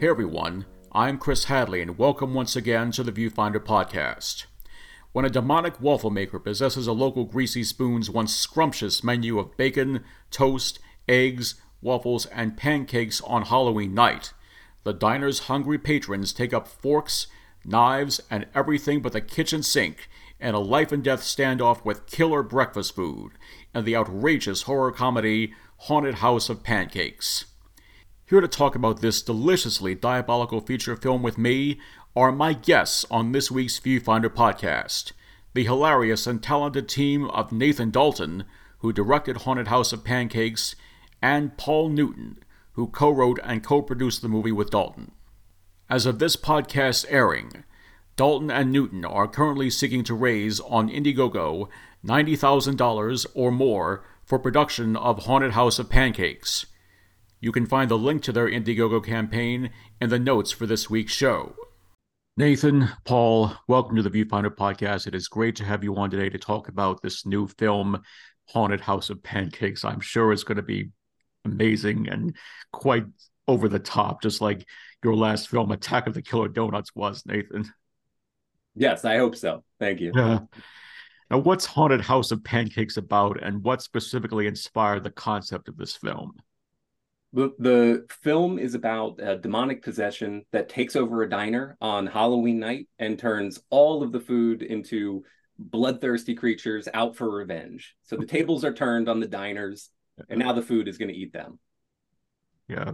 Hey 0.00 0.08
everyone, 0.08 0.64
I'm 0.92 1.18
Chris 1.18 1.44
Hadley, 1.44 1.82
and 1.82 1.98
welcome 1.98 2.32
once 2.32 2.56
again 2.56 2.90
to 2.92 3.02
the 3.02 3.12
Viewfinder 3.12 3.58
podcast. 3.58 4.46
When 5.12 5.26
a 5.26 5.28
demonic 5.28 5.78
waffle 5.78 6.08
maker 6.08 6.38
possesses 6.38 6.86
a 6.86 6.94
local 6.94 7.26
Greasy 7.26 7.62
Spoon's 7.62 8.08
once 8.08 8.34
scrumptious 8.34 9.04
menu 9.04 9.38
of 9.38 9.58
bacon, 9.58 10.02
toast, 10.30 10.78
eggs, 11.06 11.56
waffles, 11.82 12.24
and 12.24 12.56
pancakes 12.56 13.20
on 13.20 13.42
Halloween 13.42 13.92
night, 13.92 14.32
the 14.84 14.94
diner's 14.94 15.40
hungry 15.40 15.76
patrons 15.76 16.32
take 16.32 16.54
up 16.54 16.66
forks, 16.66 17.26
knives, 17.62 18.22
and 18.30 18.46
everything 18.54 19.02
but 19.02 19.12
the 19.12 19.20
kitchen 19.20 19.62
sink 19.62 20.08
in 20.40 20.54
a 20.54 20.60
life 20.60 20.92
and 20.92 21.04
death 21.04 21.20
standoff 21.20 21.84
with 21.84 22.06
killer 22.06 22.42
breakfast 22.42 22.94
food 22.94 23.32
and 23.74 23.84
the 23.84 23.96
outrageous 23.96 24.62
horror 24.62 24.92
comedy 24.92 25.52
Haunted 25.76 26.14
House 26.16 26.48
of 26.48 26.62
Pancakes. 26.62 27.44
Here 28.30 28.40
to 28.40 28.46
talk 28.46 28.76
about 28.76 29.00
this 29.00 29.22
deliciously 29.22 29.96
diabolical 29.96 30.60
feature 30.60 30.94
film 30.94 31.20
with 31.20 31.36
me 31.36 31.80
are 32.14 32.30
my 32.30 32.52
guests 32.52 33.04
on 33.10 33.32
this 33.32 33.50
week's 33.50 33.80
Viewfinder 33.80 34.28
podcast 34.28 35.10
the 35.52 35.64
hilarious 35.64 36.28
and 36.28 36.40
talented 36.40 36.88
team 36.88 37.24
of 37.30 37.50
Nathan 37.50 37.90
Dalton, 37.90 38.44
who 38.78 38.92
directed 38.92 39.38
Haunted 39.38 39.66
House 39.66 39.92
of 39.92 40.04
Pancakes, 40.04 40.76
and 41.20 41.56
Paul 41.56 41.88
Newton, 41.88 42.38
who 42.74 42.86
co 42.86 43.10
wrote 43.10 43.40
and 43.42 43.64
co 43.64 43.82
produced 43.82 44.22
the 44.22 44.28
movie 44.28 44.52
with 44.52 44.70
Dalton. 44.70 45.10
As 45.88 46.06
of 46.06 46.20
this 46.20 46.36
podcast 46.36 47.06
airing, 47.08 47.64
Dalton 48.14 48.48
and 48.48 48.70
Newton 48.70 49.04
are 49.04 49.26
currently 49.26 49.70
seeking 49.70 50.04
to 50.04 50.14
raise 50.14 50.60
on 50.60 50.88
Indiegogo 50.88 51.68
$90,000 52.06 53.26
or 53.34 53.50
more 53.50 54.04
for 54.22 54.38
production 54.38 54.94
of 54.94 55.24
Haunted 55.24 55.54
House 55.54 55.80
of 55.80 55.90
Pancakes. 55.90 56.66
You 57.42 57.52
can 57.52 57.64
find 57.64 57.90
the 57.90 57.96
link 57.96 58.22
to 58.24 58.32
their 58.32 58.50
Indiegogo 58.50 59.02
campaign 59.02 59.70
in 59.98 60.10
the 60.10 60.18
notes 60.18 60.52
for 60.52 60.66
this 60.66 60.90
week's 60.90 61.14
show. 61.14 61.54
Nathan, 62.36 62.90
Paul, 63.06 63.52
welcome 63.66 63.96
to 63.96 64.02
the 64.02 64.10
Viewfinder 64.10 64.54
podcast. 64.54 65.06
It 65.06 65.14
is 65.14 65.26
great 65.26 65.56
to 65.56 65.64
have 65.64 65.82
you 65.82 65.96
on 65.96 66.10
today 66.10 66.28
to 66.28 66.38
talk 66.38 66.68
about 66.68 67.00
this 67.00 67.24
new 67.24 67.48
film, 67.48 68.02
Haunted 68.48 68.82
House 68.82 69.08
of 69.08 69.22
Pancakes. 69.22 69.86
I'm 69.86 70.00
sure 70.00 70.32
it's 70.32 70.44
going 70.44 70.56
to 70.56 70.62
be 70.62 70.90
amazing 71.46 72.10
and 72.10 72.36
quite 72.74 73.06
over 73.48 73.70
the 73.70 73.78
top, 73.78 74.20
just 74.20 74.42
like 74.42 74.66
your 75.02 75.16
last 75.16 75.48
film, 75.48 75.70
Attack 75.70 76.08
of 76.08 76.12
the 76.12 76.20
Killer 76.20 76.48
Donuts, 76.48 76.94
was, 76.94 77.24
Nathan. 77.24 77.72
Yes, 78.74 79.06
I 79.06 79.16
hope 79.16 79.34
so. 79.34 79.64
Thank 79.78 80.00
you. 80.00 80.12
Yeah. 80.14 80.40
Now, 81.30 81.38
what's 81.38 81.64
Haunted 81.64 82.02
House 82.02 82.32
of 82.32 82.44
Pancakes 82.44 82.98
about, 82.98 83.42
and 83.42 83.64
what 83.64 83.80
specifically 83.80 84.46
inspired 84.46 85.04
the 85.04 85.10
concept 85.10 85.68
of 85.68 85.78
this 85.78 85.96
film? 85.96 86.34
The, 87.32 87.52
the 87.58 88.06
film 88.22 88.58
is 88.58 88.74
about 88.74 89.20
a 89.20 89.36
demonic 89.36 89.82
possession 89.82 90.44
that 90.50 90.68
takes 90.68 90.96
over 90.96 91.22
a 91.22 91.30
diner 91.30 91.76
on 91.80 92.06
Halloween 92.06 92.58
night 92.58 92.88
and 92.98 93.18
turns 93.18 93.60
all 93.70 94.02
of 94.02 94.10
the 94.10 94.20
food 94.20 94.62
into 94.62 95.24
bloodthirsty 95.56 96.34
creatures 96.34 96.88
out 96.92 97.16
for 97.16 97.30
revenge. 97.30 97.94
So 98.02 98.16
the 98.16 98.26
tables 98.26 98.64
are 98.64 98.72
turned 98.72 99.08
on 99.08 99.20
the 99.20 99.28
diners, 99.28 99.90
and 100.28 100.40
now 100.40 100.52
the 100.52 100.62
food 100.62 100.88
is 100.88 100.98
going 100.98 101.10
to 101.10 101.14
eat 101.14 101.32
them. 101.32 101.60
Yeah. 102.66 102.92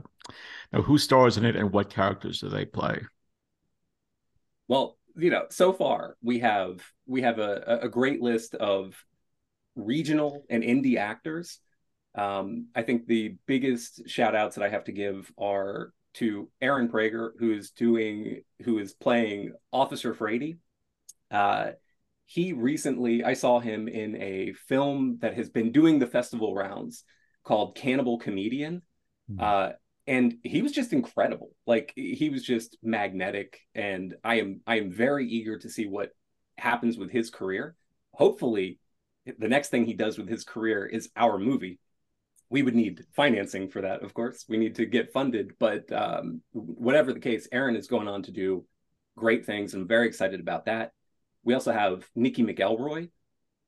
Now, 0.73 0.83
who 0.83 0.99
stars 0.99 1.37
in 1.39 1.45
it 1.45 1.57
and 1.57 1.73
what 1.73 1.91
characters 1.91 2.41
do 2.41 2.49
they 2.49 2.65
play? 2.65 3.01
Well, 4.69 4.99
you 5.17 5.31
know, 5.31 5.47
so 5.51 5.73
far 5.73 6.17
we 6.23 6.41
have 6.41 6.83
we 7.07 7.23
have 7.23 7.39
a, 7.39 7.81
a 7.83 7.89
great 7.89 8.21
list 8.21 8.55
of 8.55 8.95
regional 9.75 10.45
and 10.51 10.63
indie 10.63 10.97
actors 10.97 11.61
um, 12.17 12.69
I 12.75 12.83
think 12.83 13.07
the 13.07 13.37
biggest 13.47 14.09
shout 14.09 14.35
outs 14.35 14.57
that 14.57 14.65
I 14.65 14.71
have 14.71 14.85
to 14.85 14.93
give 14.93 15.31
are 15.39 15.93
to 16.15 16.49
Aaron 16.63 16.89
Prager, 16.89 17.33
who 17.39 17.53
is 17.53 17.71
doing, 17.71 18.43
who 18.65 18.79
is 18.79 18.95
playing 18.95 19.53
Officer 19.71 20.15
Frady. 20.15 20.57
Uh, 21.31 21.73
he 22.25 22.55
recently, 22.55 23.23
I 23.23 23.35
saw 23.35 23.61
him 23.61 23.87
in 23.87 24.17
a 24.17 24.55
film 24.67 25.19
that 25.21 25.35
has 25.35 25.51
been 25.51 25.73
doing 25.73 25.99
the 25.99 26.07
festival 26.07 26.55
rounds 26.55 27.05
called 27.45 27.77
Cannibal 27.77 28.19
Comedian. 28.19 28.81
Mm-hmm. 29.31 29.41
Uh, 29.41 29.73
and 30.07 30.37
he 30.43 30.63
was 30.63 30.73
just 30.73 30.95
incredible. 30.95 31.51
Like 31.67 31.93
he 31.95 32.31
was 32.31 32.45
just 32.45 32.79
magnetic. 32.83 33.61
And 33.75 34.15
I 34.25 34.37
am, 34.37 34.61
I 34.67 34.79
am 34.79 34.91
very 34.91 35.29
eager 35.29 35.59
to 35.59 35.69
see 35.69 35.87
what 35.87 36.11
happens 36.57 36.97
with 36.97 37.11
his 37.11 37.29
career. 37.29 37.77
Hopefully, 38.13 38.79
the 39.39 39.49
next 39.49 39.69
thing 39.69 39.85
he 39.85 39.95
does 39.95 40.17
with 40.17 40.29
his 40.29 40.45
career 40.45 40.87
is 40.87 41.11
our 41.17 41.39
movie 41.39 41.79
we 42.49 42.63
would 42.63 42.75
need 42.75 43.05
financing 43.15 43.69
for 43.69 43.83
that, 43.83 44.03
of 44.03 44.15
course. 44.15 44.45
We 44.49 44.57
need 44.57 44.77
to 44.77 44.87
get 44.87 45.13
funded, 45.13 45.53
but 45.59 45.91
um, 45.93 46.43
whatever 46.53 47.13
the 47.13 47.21
case, 47.21 47.49
Aaron 47.51 47.77
is 47.77 47.89
going 47.89 48.09
on 48.09 48.23
to 48.25 48.31
do 48.31 48.65
great 49.17 49.45
things. 49.47 49.75
I'm 49.75 49.89
very 49.89 50.07
excited 50.07 50.41
about 50.41 50.67
that. 50.67 50.93
We 51.43 51.55
also 51.55 51.73
have 51.73 52.09
Nikki 52.15 52.45
McElroy, 52.45 53.11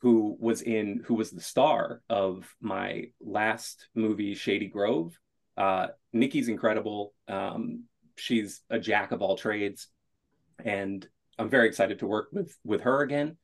who 0.01 0.37
was 0.39 0.63
in, 0.63 1.03
who 1.07 1.15
was 1.15 1.31
the 1.31 1.41
star 1.41 2.03
of 2.09 2.49
my 2.61 3.07
last 3.21 3.89
movie, 3.95 4.35
Shady 4.35 4.69
Grove. 4.69 5.19
Uh, 5.57 5.89
Nikki's 6.13 6.49
incredible. 6.49 7.15
Um, 7.27 7.85
she's 8.17 8.61
a 8.71 8.79
jack 8.79 9.11
of 9.11 9.23
all 9.23 9.37
trades, 9.37 9.89
and 10.65 11.07
I'm 11.37 11.49
very 11.49 11.67
excited 11.67 11.99
to 12.01 12.07
work 12.07 12.29
with 12.33 12.57
with 12.65 12.83
her 12.83 13.03
again. 13.03 13.37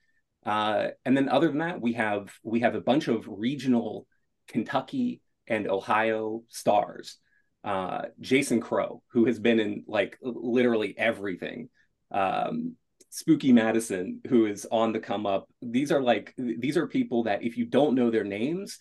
Uh, 0.47 0.89
and 1.05 1.17
then 1.17 1.29
other 1.29 1.49
than 1.49 1.59
that, 1.59 1.81
we 1.81 1.95
have 1.95 2.33
we 2.45 2.61
have 2.61 2.77
a 2.77 2.81
bunch 2.81 3.09
of 3.09 3.25
regional 3.27 4.07
Kentucky 4.47 5.23
and 5.49 5.69
Ohio 5.69 6.43
stars. 6.49 7.19
Uh, 7.63 8.03
Jason 8.21 8.61
Crow, 8.61 9.03
who 9.13 9.25
has 9.25 9.39
been 9.39 9.59
in 9.59 9.85
like 9.87 10.19
literally 10.23 10.95
everything. 10.99 11.71
Um, 12.11 12.77
Spooky 13.09 13.53
Madison, 13.53 14.21
who 14.29 14.47
is 14.47 14.67
on 14.71 14.93
the 14.93 14.99
come 14.99 15.25
up. 15.25 15.49
These 15.63 15.93
are 15.93 16.03
like 16.03 16.35
these 16.37 16.77
are 16.77 16.87
people 16.87 17.25
that 17.25 17.43
if 17.43 17.57
you 17.57 17.65
don't 17.65 17.95
know 17.95 18.11
their 18.11 18.25
names, 18.25 18.79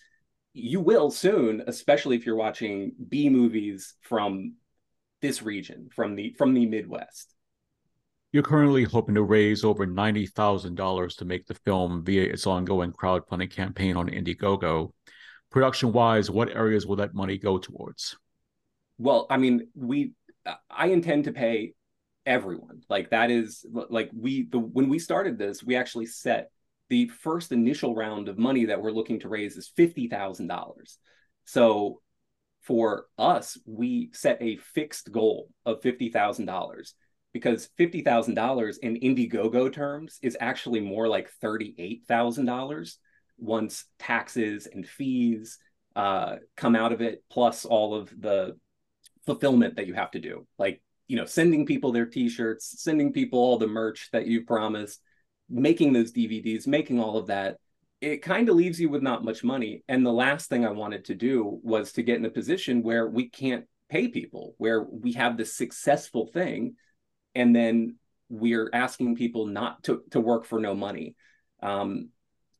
you 0.52 0.80
will 0.80 1.10
soon, 1.10 1.62
especially 1.66 2.16
if 2.16 2.26
you're 2.26 2.36
watching 2.36 2.92
B 3.08 3.28
movies 3.28 3.94
from 4.02 4.54
this 5.22 5.40
region, 5.42 5.88
from 5.94 6.14
the 6.16 6.34
from 6.36 6.52
the 6.52 6.66
Midwest. 6.66 7.34
You're 8.32 8.42
currently 8.42 8.82
hoping 8.82 9.14
to 9.14 9.22
raise 9.22 9.64
over 9.64 9.86
ninety 9.86 10.26
thousand 10.26 10.74
dollars 10.74 11.14
to 11.16 11.24
make 11.24 11.46
the 11.46 11.54
film 11.54 12.04
via 12.04 12.24
its 12.24 12.46
ongoing 12.46 12.92
crowdfunding 12.92 13.50
campaign 13.50 13.96
on 13.96 14.10
Indiegogo 14.10 14.90
production 15.54 15.92
wise, 15.92 16.28
what 16.28 16.50
areas 16.50 16.84
will 16.84 16.96
that 16.96 17.14
money 17.14 17.38
go 17.38 17.58
towards? 17.58 18.16
Well, 18.98 19.28
I 19.30 19.36
mean, 19.36 19.68
we 19.76 20.14
I 20.68 20.88
intend 20.88 21.24
to 21.24 21.32
pay 21.32 21.74
everyone. 22.26 22.82
Like 22.90 23.10
that 23.10 23.30
is 23.30 23.64
like 23.72 24.10
we 24.12 24.48
the 24.48 24.58
when 24.58 24.88
we 24.88 24.98
started 24.98 25.38
this, 25.38 25.62
we 25.62 25.76
actually 25.76 26.06
set 26.06 26.50
the 26.90 27.06
first 27.06 27.52
initial 27.52 27.94
round 27.94 28.28
of 28.28 28.36
money 28.36 28.64
that 28.66 28.82
we're 28.82 28.90
looking 28.90 29.20
to 29.20 29.28
raise 29.28 29.56
is 29.56 29.72
fifty 29.76 30.08
thousand 30.08 30.48
dollars. 30.48 30.98
So 31.44 32.02
for 32.62 33.06
us, 33.16 33.56
we 33.64 34.10
set 34.12 34.42
a 34.42 34.56
fixed 34.56 35.12
goal 35.12 35.50
of 35.64 35.82
fifty 35.82 36.10
thousand 36.10 36.46
dollars 36.46 36.94
because 37.32 37.70
fifty 37.78 38.02
thousand 38.02 38.34
dollars 38.34 38.78
in 38.78 38.96
Indiegogo 38.96 39.72
terms 39.72 40.18
is 40.20 40.36
actually 40.40 40.80
more 40.80 41.06
like 41.06 41.30
thirty 41.40 41.76
eight 41.78 42.02
thousand 42.08 42.46
dollars 42.46 42.98
once 43.38 43.84
taxes 43.98 44.66
and 44.72 44.86
fees 44.86 45.58
uh, 45.96 46.36
come 46.56 46.74
out 46.76 46.92
of 46.92 47.00
it, 47.00 47.22
plus 47.30 47.64
all 47.64 47.94
of 47.94 48.12
the 48.18 48.56
fulfillment 49.26 49.76
that 49.76 49.86
you 49.86 49.94
have 49.94 50.10
to 50.12 50.20
do, 50.20 50.46
like 50.58 50.80
you 51.06 51.16
know, 51.16 51.26
sending 51.26 51.66
people 51.66 51.92
their 51.92 52.06
T-shirts, 52.06 52.82
sending 52.82 53.12
people 53.12 53.38
all 53.38 53.58
the 53.58 53.66
merch 53.66 54.08
that 54.12 54.26
you 54.26 54.44
promised, 54.44 55.00
making 55.50 55.92
those 55.92 56.12
DVDs, 56.12 56.66
making 56.66 56.98
all 56.98 57.16
of 57.16 57.26
that. 57.26 57.58
It 58.00 58.22
kind 58.22 58.48
of 58.48 58.56
leaves 58.56 58.80
you 58.80 58.88
with 58.88 59.02
not 59.02 59.24
much 59.24 59.44
money. 59.44 59.82
And 59.88 60.04
the 60.04 60.12
last 60.12 60.48
thing 60.48 60.64
I 60.64 60.70
wanted 60.70 61.06
to 61.06 61.14
do 61.14 61.60
was 61.62 61.92
to 61.92 62.02
get 62.02 62.18
in 62.18 62.24
a 62.24 62.30
position 62.30 62.82
where 62.82 63.06
we 63.06 63.28
can't 63.28 63.66
pay 63.88 64.08
people, 64.08 64.54
where 64.58 64.82
we 64.82 65.12
have 65.12 65.36
this 65.36 65.54
successful 65.54 66.26
thing, 66.26 66.76
and 67.34 67.54
then 67.54 67.96
we're 68.28 68.70
asking 68.72 69.16
people 69.16 69.46
not 69.46 69.82
to 69.84 70.02
to 70.10 70.20
work 70.20 70.44
for 70.44 70.58
no 70.58 70.74
money. 70.74 71.14
Um, 71.62 72.08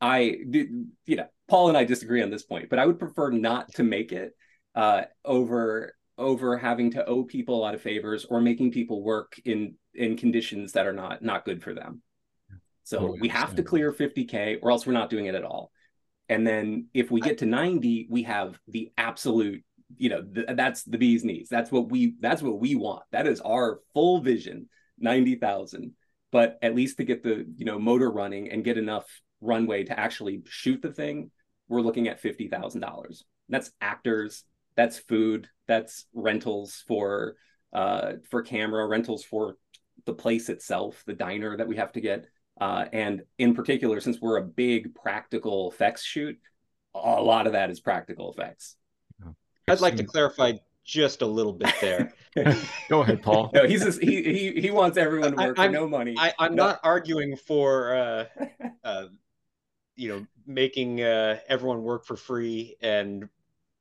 I, 0.01 0.37
you 0.51 1.17
know, 1.17 1.27
Paul 1.49 1.69
and 1.69 1.79
I 1.79 1.85
disagree 1.85 2.23
on 2.23 2.31
this 2.31 2.43
point, 2.43 2.71
but 2.71 2.79
I 2.79 2.87
would 2.87 2.99
prefer 2.99 3.31
not 3.31 3.73
to 3.75 3.83
make 3.83 4.13
it 4.13 4.33
uh, 4.75 5.03
over 5.25 5.95
over 6.17 6.57
having 6.57 6.93
to 6.93 7.05
owe 7.07 7.25
people 7.25 7.57
a 7.57 7.61
lot 7.61 7.75
of 7.75 7.83
favors 7.83 8.25
or 8.25 8.41
making 8.41 8.71
people 8.71 9.03
work 9.03 9.39
in 9.45 9.75
in 9.95 10.17
conditions 10.17 10.73
that 10.73 10.87
are 10.87 10.93
not 10.93 11.23
not 11.23 11.45
good 11.45 11.63
for 11.63 11.75
them. 11.75 12.03
So 12.85 13.17
we 13.19 13.29
have 13.29 13.55
to 13.57 13.63
clear 13.63 13.93
50k, 13.93 14.59
or 14.63 14.71
else 14.71 14.87
we're 14.87 14.93
not 14.93 15.09
doing 15.09 15.27
it 15.27 15.35
at 15.35 15.45
all. 15.45 15.73
And 16.29 16.47
then 16.47 16.89
if 16.93 17.11
we 17.11 17.21
get 17.21 17.39
to 17.39 17.47
90, 17.47 18.09
we 18.11 18.25
have 18.25 18.59
the 18.69 18.93
absolute, 18.99 19.63
you 19.97 20.11
know, 20.11 20.23
th- 20.23 20.49
that's 20.55 20.83
the 20.85 20.99
bee's 20.99 21.25
knees. 21.25 21.49
That's 21.51 21.73
what 21.73 21.91
we 21.91 22.15
that's 22.21 22.43
what 22.43 22.61
we 22.61 22.75
want. 22.75 23.03
That 23.11 23.27
is 23.27 23.41
our 23.41 23.81
full 23.95 24.21
vision, 24.21 24.69
90,000. 24.99 25.93
But 26.31 26.59
at 26.63 26.75
least 26.75 26.99
to 26.99 27.05
get 27.05 27.23
the 27.23 27.47
you 27.57 27.65
know 27.65 27.79
motor 27.79 28.11
running 28.11 28.51
and 28.51 28.65
get 28.65 28.77
enough 28.77 29.07
runway 29.45 29.85
to 29.85 29.99
actually 29.99 30.43
shoot 30.47 30.83
the 30.83 30.93
thing, 30.93 31.31
we're 31.69 31.81
looking 31.81 32.09
at 32.09 32.21
fifty 32.21 32.49
thousand 32.49 32.81
dollars. 32.81 33.25
That's 33.49 33.71
actors, 33.81 34.45
that's 34.77 34.99
food, 34.99 35.49
that's 35.67 36.07
rentals 36.15 36.83
for 36.87 37.37
uh, 37.73 38.15
for 38.31 38.43
camera, 38.43 38.87
rentals 38.87 39.25
for 39.25 39.57
the 40.07 40.15
place 40.15 40.49
itself, 40.49 41.03
the 41.07 41.15
diner 41.15 41.57
that 41.57 41.69
we 41.69 41.77
have 41.77 41.93
to 41.93 42.01
get. 42.01 42.27
Uh, 42.61 42.85
and 42.93 43.23
in 43.39 43.55
particular, 43.55 44.01
since 44.01 44.21
we're 44.21 44.37
a 44.37 44.45
big 44.45 44.95
practical 44.95 45.71
effects 45.71 46.05
shoot, 46.05 46.39
a 46.95 47.23
lot 47.23 47.47
of 47.47 47.55
that 47.55 47.71
is 47.71 47.81
practical 47.81 48.31
effects. 48.31 48.77
I'd 49.67 49.81
like 49.81 49.97
to 49.97 50.05
clarify 50.05 50.53
just 50.85 51.23
a 51.23 51.27
little 51.27 51.53
bit 51.53 51.75
there. 51.81 52.13
Go 52.89 53.03
ahead, 53.03 53.23
Paul. 53.23 53.51
No, 53.55 53.67
he's 53.67 53.83
just, 53.83 54.03
he 54.03 54.23
he 54.23 54.61
he 54.61 54.71
wants 54.71 54.99
everyone 54.99 55.37
to 55.37 55.47
work 55.47 55.59
I, 55.59 55.67
for 55.67 55.73
no 55.73 55.89
money. 55.89 56.15
I, 56.19 56.33
am 56.39 56.55
no. 56.55 56.67
not 56.67 56.81
arguing 56.85 57.37
for 57.37 57.95
uh, 57.95 58.25
uh, 58.85 59.05
you 59.97 60.09
know 60.09 60.27
making 60.47 61.03
uh, 61.03 61.39
everyone 61.49 61.83
work 61.83 62.05
for 62.05 62.17
free 62.17 62.77
and 62.81 63.29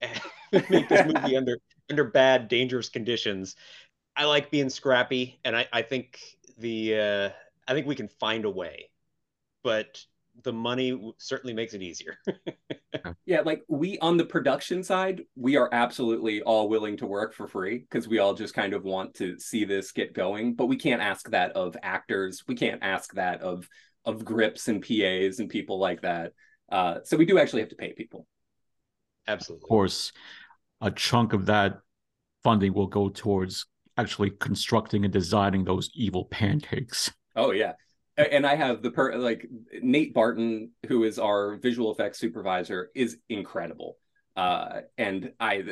make 0.69 0.89
this 0.89 1.05
movie 1.05 1.37
under 1.37 1.57
under 1.89 2.03
bad, 2.03 2.47
dangerous 2.47 2.89
conditions. 2.89 3.55
I 4.15 4.25
like 4.25 4.51
being 4.51 4.69
scrappy, 4.69 5.39
and 5.43 5.55
I, 5.55 5.67
I 5.73 5.81
think 5.81 6.19
the 6.57 6.99
uh, 6.99 7.29
I 7.67 7.73
think 7.73 7.87
we 7.87 7.95
can 7.95 8.07
find 8.07 8.45
a 8.45 8.49
way, 8.49 8.89
but 9.63 10.03
the 10.43 10.53
money 10.53 11.13
certainly 11.17 11.53
makes 11.53 11.73
it 11.73 11.81
easier. 11.81 12.17
yeah, 13.25 13.41
like 13.41 13.63
we 13.67 13.97
on 13.99 14.17
the 14.17 14.25
production 14.25 14.83
side, 14.83 15.23
we 15.35 15.55
are 15.55 15.69
absolutely 15.71 16.41
all 16.41 16.69
willing 16.69 16.97
to 16.97 17.07
work 17.07 17.33
for 17.33 17.47
free 17.47 17.79
because 17.79 18.07
we 18.07 18.19
all 18.19 18.33
just 18.33 18.53
kind 18.53 18.73
of 18.73 18.83
want 18.83 19.13
to 19.15 19.39
see 19.39 19.65
this 19.65 19.91
get 19.91 20.13
going. 20.13 20.53
But 20.53 20.67
we 20.67 20.75
can't 20.75 21.01
ask 21.01 21.29
that 21.31 21.51
of 21.53 21.75
actors. 21.81 22.43
We 22.47 22.55
can't 22.55 22.83
ask 22.83 23.13
that 23.13 23.41
of 23.41 23.67
of 24.05 24.25
grips 24.25 24.67
and 24.67 24.81
PAs 24.81 25.39
and 25.39 25.49
people 25.49 25.79
like 25.79 26.01
that. 26.01 26.33
Uh, 26.71 26.99
so 27.03 27.17
we 27.17 27.25
do 27.25 27.39
actually 27.39 27.61
have 27.61 27.69
to 27.69 27.75
pay 27.75 27.93
people. 27.93 28.27
Absolutely. 29.27 29.65
Of 29.65 29.69
course, 29.69 30.11
a 30.81 30.91
chunk 30.91 31.33
of 31.33 31.45
that 31.45 31.79
funding 32.43 32.73
will 32.73 32.87
go 32.87 33.09
towards 33.09 33.65
actually 33.97 34.31
constructing 34.31 35.03
and 35.03 35.13
designing 35.13 35.63
those 35.63 35.89
evil 35.93 36.25
pancakes. 36.25 37.11
Oh 37.35 37.51
yeah. 37.51 37.73
And 38.17 38.45
I 38.45 38.55
have 38.55 38.83
the 38.83 38.91
per 38.91 39.15
like 39.15 39.47
Nate 39.81 40.13
Barton, 40.13 40.71
who 40.87 41.03
is 41.03 41.17
our 41.17 41.55
visual 41.57 41.91
effects 41.91 42.19
supervisor, 42.19 42.91
is 42.93 43.17
incredible. 43.29 43.97
Uh, 44.35 44.81
and 44.97 45.31
I, 45.39 45.63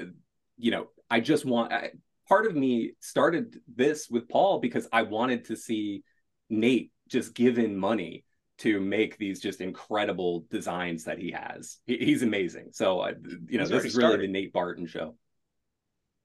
you 0.57 0.71
know, 0.71 0.87
I 1.09 1.19
just 1.19 1.45
want 1.45 1.71
I, 1.71 1.91
part 2.27 2.47
of 2.47 2.55
me 2.55 2.93
started 2.99 3.59
this 3.75 4.07
with 4.09 4.27
Paul 4.27 4.59
because 4.59 4.87
I 4.91 5.03
wanted 5.03 5.45
to 5.45 5.55
see 5.55 6.03
Nate 6.49 6.91
just 7.11 7.35
given 7.35 7.77
money 7.77 8.23
to 8.59 8.79
make 8.79 9.17
these 9.17 9.39
just 9.39 9.59
incredible 9.59 10.45
designs 10.49 11.03
that 11.05 11.17
he 11.17 11.31
has. 11.31 11.77
He, 11.85 11.97
he's 11.97 12.21
amazing. 12.21 12.69
So, 12.71 12.99
uh, 12.99 13.13
you 13.47 13.57
know, 13.57 13.63
he's 13.63 13.69
this 13.69 13.85
is 13.85 13.95
really 13.95 14.09
started. 14.09 14.21
the 14.21 14.27
Nate 14.31 14.53
Barton 14.53 14.85
show. 14.85 15.15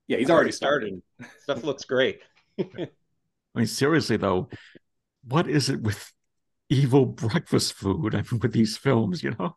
Yeah, 0.06 0.18
he's, 0.18 0.30
already, 0.30 0.40
already 0.40 0.52
started. 0.52 1.02
started. 1.16 1.36
Stuff 1.42 1.64
looks 1.64 1.84
great. 1.84 2.20
I 2.60 2.88
mean, 3.54 3.66
seriously 3.66 4.16
though, 4.18 4.48
what 5.24 5.48
is 5.48 5.70
it 5.70 5.80
with 5.80 6.12
evil 6.68 7.06
breakfast 7.06 7.72
food? 7.74 8.14
I 8.14 8.18
mean, 8.30 8.40
with 8.40 8.52
these 8.52 8.76
films, 8.76 9.22
you 9.22 9.34
know. 9.38 9.56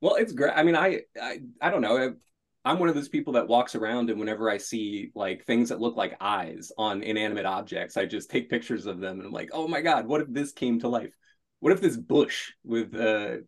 Well, 0.00 0.16
it's 0.16 0.32
great. 0.32 0.52
I 0.56 0.64
mean, 0.64 0.74
I, 0.74 1.02
I, 1.20 1.40
I 1.60 1.70
don't 1.70 1.82
know. 1.82 2.14
I'm 2.64 2.78
one 2.78 2.88
of 2.88 2.94
those 2.94 3.08
people 3.08 3.32
that 3.32 3.48
walks 3.48 3.74
around 3.74 4.08
and 4.08 4.20
whenever 4.20 4.48
I 4.48 4.58
see 4.58 5.10
like 5.14 5.44
things 5.44 5.70
that 5.70 5.80
look 5.80 5.96
like 5.96 6.16
eyes 6.20 6.70
on 6.78 7.02
inanimate 7.02 7.46
objects, 7.46 7.96
I 7.96 8.06
just 8.06 8.30
take 8.30 8.50
pictures 8.50 8.86
of 8.86 9.00
them 9.00 9.18
and 9.18 9.26
I'm 9.26 9.32
like, 9.32 9.50
oh 9.52 9.66
my 9.66 9.80
god, 9.80 10.06
what 10.06 10.20
if 10.20 10.28
this 10.30 10.52
came 10.52 10.78
to 10.80 10.88
life? 10.88 11.12
What 11.58 11.72
if 11.72 11.80
this 11.80 11.96
bush 11.96 12.52
with 12.64 12.94
uh, 12.94 13.38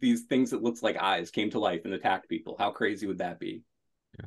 these 0.00 0.22
things 0.22 0.50
that 0.50 0.62
looks 0.62 0.82
like 0.82 0.96
eyes 0.96 1.30
came 1.30 1.50
to 1.50 1.58
life 1.58 1.82
and 1.84 1.94
attacked 1.94 2.28
people? 2.28 2.54
How 2.58 2.70
crazy 2.70 3.06
would 3.06 3.18
that 3.18 3.40
be? 3.40 3.62
Yeah. 4.18 4.26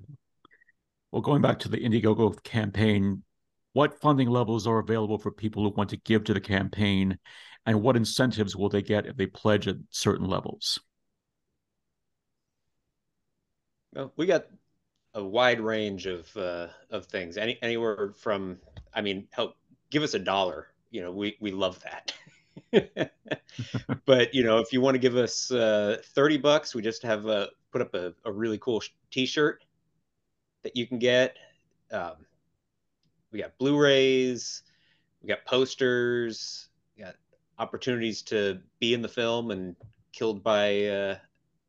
Well, 1.11 1.21
going 1.21 1.41
back 1.41 1.59
to 1.59 1.69
the 1.69 1.77
Indiegogo 1.77 2.43
campaign, 2.43 3.23
what 3.73 4.01
funding 4.01 4.29
levels 4.29 4.67
are 4.67 4.79
available 4.79 5.17
for 5.17 5.31
people 5.31 5.63
who 5.63 5.69
want 5.69 5.91
to 5.91 5.97
give 5.97 6.25
to 6.25 6.33
the 6.33 6.41
campaign, 6.41 7.17
and 7.65 7.81
what 7.81 7.95
incentives 7.95 8.55
will 8.55 8.69
they 8.69 8.81
get 8.81 9.05
if 9.05 9.15
they 9.15 9.27
pledge 9.27 9.67
at 9.67 9.77
certain 9.89 10.27
levels? 10.27 10.79
Well, 13.93 14.11
we 14.15 14.25
got 14.25 14.47
a 15.13 15.23
wide 15.23 15.59
range 15.59 16.05
of 16.05 16.35
uh, 16.37 16.67
of 16.91 17.05
things. 17.05 17.37
Any 17.37 17.57
anywhere 17.61 18.13
from, 18.15 18.59
I 18.93 19.01
mean, 19.01 19.27
help 19.31 19.55
give 19.89 20.03
us 20.03 20.13
a 20.13 20.19
dollar. 20.19 20.67
You 20.91 21.01
know, 21.01 21.11
we 21.11 21.37
we 21.39 21.51
love 21.51 21.81
that. 21.81 22.13
but 24.05 24.33
you 24.33 24.43
know, 24.43 24.59
if 24.59 24.71
you 24.71 24.81
want 24.81 24.95
to 24.95 24.99
give 24.99 25.15
us 25.15 25.51
uh, 25.51 25.97
thirty 26.13 26.37
bucks, 26.37 26.75
we 26.75 26.81
just 26.81 27.03
have 27.03 27.25
a 27.25 27.49
put 27.71 27.81
up 27.81 27.93
a, 27.93 28.13
a 28.25 28.31
really 28.31 28.57
cool 28.59 28.81
T-shirt 29.11 29.63
that 30.63 30.75
you 30.75 30.87
can 30.87 30.99
get. 30.99 31.35
Um, 31.91 32.13
we 33.31 33.39
got 33.39 33.57
Blu-rays, 33.57 34.63
we 35.21 35.27
got 35.27 35.45
posters, 35.45 36.69
we 36.95 37.03
got 37.03 37.15
opportunities 37.59 38.21
to 38.23 38.59
be 38.79 38.93
in 38.93 39.01
the 39.01 39.07
film 39.07 39.51
and 39.51 39.75
killed 40.11 40.43
by 40.43 40.85
uh, 40.85 41.17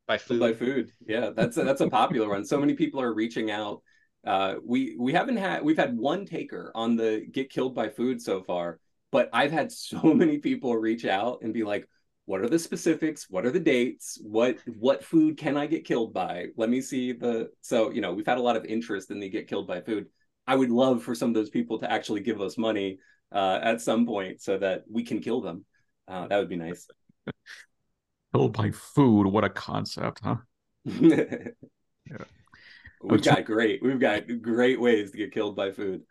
by 0.08 0.18
food. 0.18 0.40
By 0.40 0.52
food, 0.54 0.90
yeah, 1.06 1.30
that's 1.36 1.56
a, 1.58 1.64
that's 1.64 1.82
a 1.82 1.88
popular 1.88 2.28
one. 2.28 2.44
So 2.44 2.58
many 2.58 2.74
people 2.74 3.00
are 3.00 3.12
reaching 3.12 3.50
out. 3.50 3.82
Uh, 4.26 4.54
we 4.64 4.96
we 4.98 5.12
haven't 5.12 5.36
had 5.36 5.62
we've 5.62 5.76
had 5.76 5.96
one 5.96 6.24
taker 6.24 6.72
on 6.74 6.96
the 6.96 7.26
get 7.30 7.50
killed 7.50 7.74
by 7.74 7.90
food 7.90 8.20
so 8.20 8.42
far, 8.42 8.80
but 9.12 9.28
I've 9.32 9.52
had 9.52 9.70
so 9.70 10.02
many 10.14 10.38
people 10.38 10.74
reach 10.76 11.04
out 11.04 11.42
and 11.42 11.52
be 11.52 11.62
like, 11.62 11.86
"What 12.24 12.40
are 12.40 12.48
the 12.48 12.58
specifics? 12.58 13.26
What 13.28 13.46
are 13.46 13.50
the 13.50 13.60
dates? 13.60 14.18
What 14.22 14.58
what 14.66 15.04
food 15.04 15.36
can 15.36 15.56
I 15.56 15.66
get 15.66 15.84
killed 15.84 16.14
by? 16.14 16.46
Let 16.56 16.70
me 16.70 16.80
see 16.80 17.12
the." 17.12 17.50
So 17.60 17.90
you 17.90 18.00
know, 18.00 18.14
we've 18.14 18.26
had 18.26 18.38
a 18.38 18.42
lot 18.42 18.56
of 18.56 18.64
interest 18.64 19.10
in 19.10 19.20
the 19.20 19.28
get 19.28 19.46
killed 19.46 19.68
by 19.68 19.82
food. 19.82 20.06
I 20.46 20.56
would 20.56 20.70
love 20.70 21.02
for 21.02 21.14
some 21.14 21.28
of 21.28 21.34
those 21.34 21.50
people 21.50 21.78
to 21.80 21.92
actually 21.92 22.20
give 22.20 22.40
us 22.40 22.56
money 22.56 22.98
uh, 23.30 23.60
at 23.62 23.82
some 23.82 24.06
point 24.06 24.40
so 24.40 24.56
that 24.58 24.84
we 24.90 25.04
can 25.04 25.20
kill 25.20 25.42
them. 25.42 25.66
Uh, 26.08 26.26
that 26.26 26.38
would 26.38 26.48
be 26.48 26.56
nice. 26.56 26.88
Killed 28.34 28.56
by 28.56 28.70
food. 28.70 29.26
What 29.26 29.44
a 29.44 29.50
concept, 29.50 30.20
huh? 30.22 30.36
yeah. 30.84 31.48
We've 33.02 33.22
got 33.22 33.44
great. 33.44 33.82
We've 33.82 34.00
got 34.00 34.24
great 34.42 34.80
ways 34.80 35.10
to 35.12 35.16
get 35.16 35.32
killed 35.32 35.56
by 35.56 35.72
food. 35.72 36.02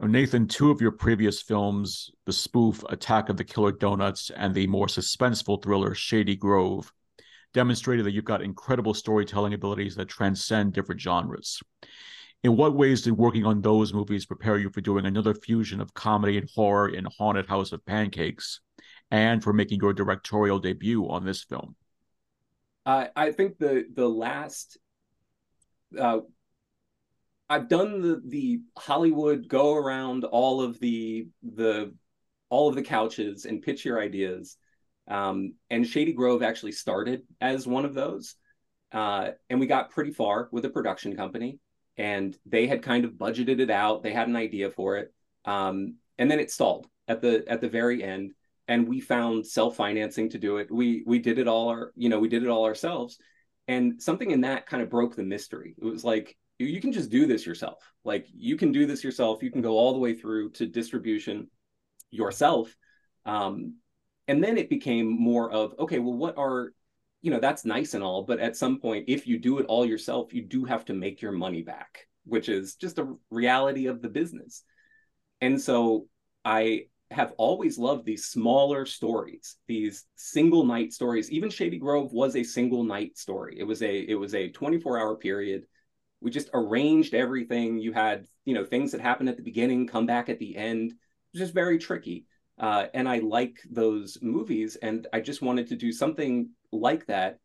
Oh, 0.00 0.06
Nathan, 0.06 0.48
two 0.48 0.70
of 0.70 0.80
your 0.80 0.90
previous 0.90 1.40
films, 1.40 2.10
the 2.26 2.32
spoof 2.32 2.82
Attack 2.88 3.28
of 3.28 3.36
the 3.36 3.44
Killer 3.44 3.72
Donuts 3.72 4.30
and 4.34 4.54
the 4.54 4.66
more 4.66 4.88
suspenseful 4.88 5.62
thriller 5.62 5.94
Shady 5.94 6.34
Grove, 6.34 6.92
demonstrated 7.54 8.04
that 8.04 8.12
you've 8.12 8.24
got 8.24 8.42
incredible 8.42 8.94
storytelling 8.94 9.54
abilities 9.54 9.94
that 9.96 10.08
transcend 10.08 10.72
different 10.72 11.00
genres. 11.00 11.60
In 12.42 12.56
what 12.56 12.74
ways 12.74 13.02
did 13.02 13.12
working 13.12 13.46
on 13.46 13.62
those 13.62 13.94
movies 13.94 14.26
prepare 14.26 14.58
you 14.58 14.70
for 14.70 14.80
doing 14.80 15.06
another 15.06 15.34
fusion 15.34 15.80
of 15.80 15.94
comedy 15.94 16.36
and 16.36 16.50
horror 16.52 16.88
in 16.88 17.06
Haunted 17.16 17.46
House 17.46 17.70
of 17.70 17.86
Pancakes, 17.86 18.60
and 19.12 19.44
for 19.44 19.52
making 19.52 19.78
your 19.80 19.92
directorial 19.92 20.58
debut 20.58 21.08
on 21.08 21.24
this 21.24 21.44
film? 21.44 21.76
Uh, 22.84 23.06
I 23.14 23.30
think 23.30 23.58
the 23.58 23.84
the 23.94 24.08
last, 24.08 24.78
uh, 25.96 26.20
I've 27.48 27.68
done 27.68 28.00
the 28.00 28.20
the 28.26 28.60
Hollywood 28.76 29.46
go 29.46 29.74
around 29.74 30.24
all 30.24 30.60
of 30.60 30.80
the 30.80 31.28
the 31.42 31.94
all 32.48 32.68
of 32.68 32.74
the 32.74 32.82
couches 32.82 33.44
and 33.44 33.62
pitch 33.62 33.84
your 33.84 34.00
ideas, 34.00 34.56
um, 35.06 35.54
and 35.70 35.86
Shady 35.86 36.12
Grove 36.12 36.42
actually 36.42 36.72
started 36.72 37.22
as 37.40 37.66
one 37.66 37.84
of 37.84 37.94
those, 37.94 38.34
uh, 38.90 39.30
and 39.48 39.60
we 39.60 39.66
got 39.66 39.90
pretty 39.90 40.10
far 40.10 40.48
with 40.50 40.64
a 40.64 40.70
production 40.70 41.14
company 41.14 41.60
and 41.98 42.36
they 42.46 42.66
had 42.66 42.82
kind 42.82 43.04
of 43.04 43.12
budgeted 43.12 43.60
it 43.60 43.70
out. 43.70 44.02
They 44.02 44.12
had 44.12 44.28
an 44.28 44.36
idea 44.36 44.70
for 44.70 44.96
it, 44.96 45.12
um, 45.44 45.96
and 46.18 46.30
then 46.30 46.40
it 46.40 46.50
stalled 46.50 46.86
at 47.06 47.20
the 47.20 47.44
at 47.46 47.60
the 47.60 47.68
very 47.68 48.02
end. 48.02 48.32
And 48.72 48.88
we 48.88 49.00
found 49.00 49.46
self 49.46 49.76
financing 49.76 50.30
to 50.30 50.38
do 50.38 50.56
it. 50.56 50.70
We 50.70 51.02
we 51.06 51.18
did 51.18 51.38
it 51.38 51.46
all 51.46 51.68
our 51.68 51.92
you 51.94 52.08
know 52.08 52.18
we 52.18 52.28
did 52.28 52.42
it 52.42 52.48
all 52.48 52.64
ourselves, 52.64 53.18
and 53.68 54.00
something 54.00 54.30
in 54.30 54.40
that 54.42 54.66
kind 54.66 54.82
of 54.82 54.88
broke 54.88 55.14
the 55.14 55.22
mystery. 55.22 55.74
It 55.78 55.84
was 55.84 56.04
like 56.04 56.36
you 56.58 56.80
can 56.80 56.92
just 56.92 57.10
do 57.10 57.26
this 57.26 57.44
yourself. 57.44 57.82
Like 58.04 58.26
you 58.32 58.56
can 58.56 58.72
do 58.72 58.86
this 58.86 59.04
yourself. 59.04 59.42
You 59.42 59.50
can 59.50 59.62
go 59.62 59.72
all 59.72 59.92
the 59.92 59.98
way 59.98 60.14
through 60.14 60.52
to 60.52 60.66
distribution 60.66 61.48
yourself. 62.10 62.74
Um, 63.26 63.76
and 64.28 64.42
then 64.42 64.56
it 64.56 64.70
became 64.70 65.08
more 65.08 65.50
of 65.50 65.74
okay, 65.78 65.98
well, 65.98 66.16
what 66.16 66.38
are 66.38 66.72
you 67.22 67.30
know 67.30 67.40
that's 67.40 67.64
nice 67.64 67.94
and 67.94 68.02
all 68.02 68.22
but 68.22 68.40
at 68.40 68.56
some 68.56 68.78
point 68.80 69.04
if 69.08 69.26
you 69.26 69.38
do 69.38 69.58
it 69.58 69.66
all 69.66 69.86
yourself 69.86 70.34
you 70.34 70.42
do 70.42 70.64
have 70.64 70.84
to 70.84 70.92
make 70.92 71.22
your 71.22 71.32
money 71.32 71.62
back 71.62 72.08
which 72.24 72.48
is 72.48 72.74
just 72.74 72.98
a 72.98 73.14
reality 73.30 73.86
of 73.86 74.02
the 74.02 74.08
business 74.08 74.64
and 75.40 75.60
so 75.60 76.06
i 76.44 76.82
have 77.12 77.32
always 77.38 77.78
loved 77.78 78.04
these 78.04 78.26
smaller 78.26 78.86
stories 78.86 79.56
these 79.68 80.06
single 80.16 80.64
night 80.64 80.92
stories. 80.92 81.30
Even 81.30 81.50
shady 81.50 81.78
grove 81.78 82.12
was 82.12 82.36
a 82.36 82.42
single 82.42 82.84
night 82.84 83.16
story. 83.18 83.56
It 83.58 83.64
was 83.64 83.82
a 83.82 83.98
it 84.00 84.14
was 84.14 84.34
a 84.34 84.50
24 84.50 84.98
hour 84.98 85.16
period. 85.16 85.66
We 86.20 86.30
just 86.30 86.50
arranged 86.54 87.14
everything. 87.14 87.78
You 87.78 87.92
had 87.92 88.26
you 88.44 88.54
know 88.54 88.64
things 88.64 88.92
that 88.92 89.00
happened 89.00 89.28
at 89.28 89.36
the 89.36 89.42
beginning 89.42 89.86
come 89.86 90.06
back 90.06 90.28
at 90.28 90.38
the 90.38 90.56
end. 90.56 90.92
It 90.92 90.98
was 91.34 91.40
just 91.40 91.54
very 91.54 91.78
tricky. 91.78 92.26
Uh, 92.58 92.86
and 92.94 93.08
I 93.08 93.18
like 93.18 93.58
those 93.70 94.18
movies, 94.22 94.76
and 94.76 95.06
I 95.12 95.20
just 95.20 95.42
wanted 95.42 95.68
to 95.68 95.76
do 95.76 95.90
something 95.90 96.50
like 96.70 97.06
that, 97.06 97.38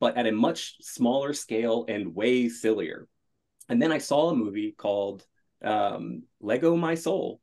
but 0.00 0.16
at 0.16 0.26
a 0.26 0.32
much 0.32 0.76
smaller 0.82 1.32
scale 1.32 1.86
and 1.88 2.14
way 2.14 2.48
sillier. 2.48 3.08
and 3.68 3.80
then 3.80 3.92
I 3.92 3.98
saw 3.98 4.30
a 4.30 4.36
movie 4.36 4.72
called 4.72 5.26
um, 5.64 6.24
Lego 6.40 6.76
My 6.76 6.94
Soul. 6.94 7.40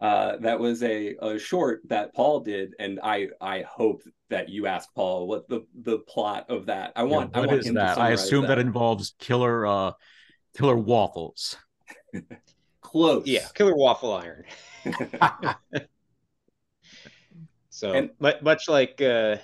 Uh, 0.00 0.36
that 0.36 0.60
was 0.60 0.82
a, 0.84 1.16
a 1.20 1.38
short 1.38 1.80
that 1.88 2.14
Paul 2.14 2.40
did, 2.40 2.74
and 2.78 3.00
I 3.02 3.28
I 3.40 3.62
hope 3.62 4.02
that 4.30 4.48
you 4.48 4.66
ask 4.66 4.88
Paul 4.94 5.26
what 5.26 5.48
the 5.48 5.66
the 5.82 5.98
plot 5.98 6.46
of 6.48 6.66
that. 6.66 6.92
I 6.94 7.02
want. 7.02 7.32
Yeah, 7.34 7.40
what 7.40 7.48
I 7.48 7.52
want 7.54 7.66
is 7.66 7.72
that? 7.74 7.98
I 7.98 8.10
assume 8.10 8.42
that. 8.42 8.48
that. 8.48 8.58
involves 8.58 9.14
killer 9.18 9.66
uh 9.66 9.92
killer 10.56 10.76
waffles. 10.76 11.56
Close. 12.80 13.26
Yeah, 13.26 13.46
killer 13.54 13.76
waffle 13.76 14.12
iron. 14.14 14.44
so 17.70 17.92
And- 17.92 18.10
mu- 18.20 18.32
much 18.40 18.68
like 18.68 19.00
uh, 19.02 19.36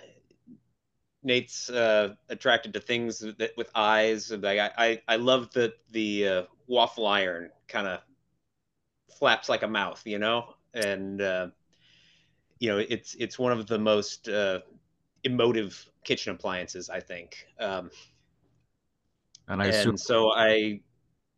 Nate's 1.22 1.68
uh, 1.68 2.14
attracted 2.28 2.74
to 2.74 2.80
things 2.80 3.18
that 3.18 3.50
with 3.56 3.70
eyes. 3.74 4.30
Like 4.30 4.60
I, 4.60 4.70
I, 4.78 5.02
I 5.08 5.16
love 5.16 5.52
that 5.54 5.74
the 5.90 6.28
uh, 6.28 6.42
waffle 6.66 7.06
iron 7.06 7.50
kind 7.68 7.86
of 7.86 8.00
flaps 9.18 9.48
like 9.48 9.62
a 9.62 9.68
mouth, 9.68 10.02
you 10.04 10.18
know, 10.18 10.54
and 10.74 11.20
uh, 11.20 11.48
you 12.58 12.70
know 12.70 12.78
it's 12.78 13.14
it's 13.18 13.38
one 13.38 13.52
of 13.52 13.66
the 13.66 13.78
most 13.78 14.28
uh, 14.28 14.60
emotive 15.24 15.86
kitchen 16.04 16.34
appliances, 16.34 16.90
I 16.90 17.00
think. 17.00 17.46
Um, 17.58 17.90
And 19.48 19.62
I 19.62 19.66
and 19.66 19.98
assume 19.98 19.98
so 19.98 20.30
I, 20.32 20.80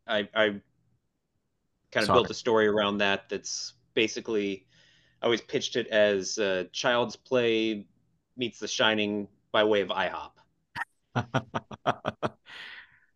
I, 0.07 0.29
I 0.35 0.61
kind 1.93 2.05
of 2.05 2.13
Sorry. 2.13 2.13
built 2.13 2.31
a 2.31 2.35
story 2.35 2.67
around 2.67 2.99
that. 2.99 3.29
That's 3.29 3.75
basically, 3.95 4.67
I 5.23 5.27
always 5.27 5.41
pitched 5.41 5.77
it 5.77 5.87
as 5.89 6.39
uh, 6.39 6.65
Child's 6.73 7.17
Play 7.17 7.87
meets 8.37 8.59
The 8.61 8.69
Shining 8.69 9.29
by 9.53 9.65
way 9.65 9.81
of 9.81 9.89
IHOP. 9.91 10.33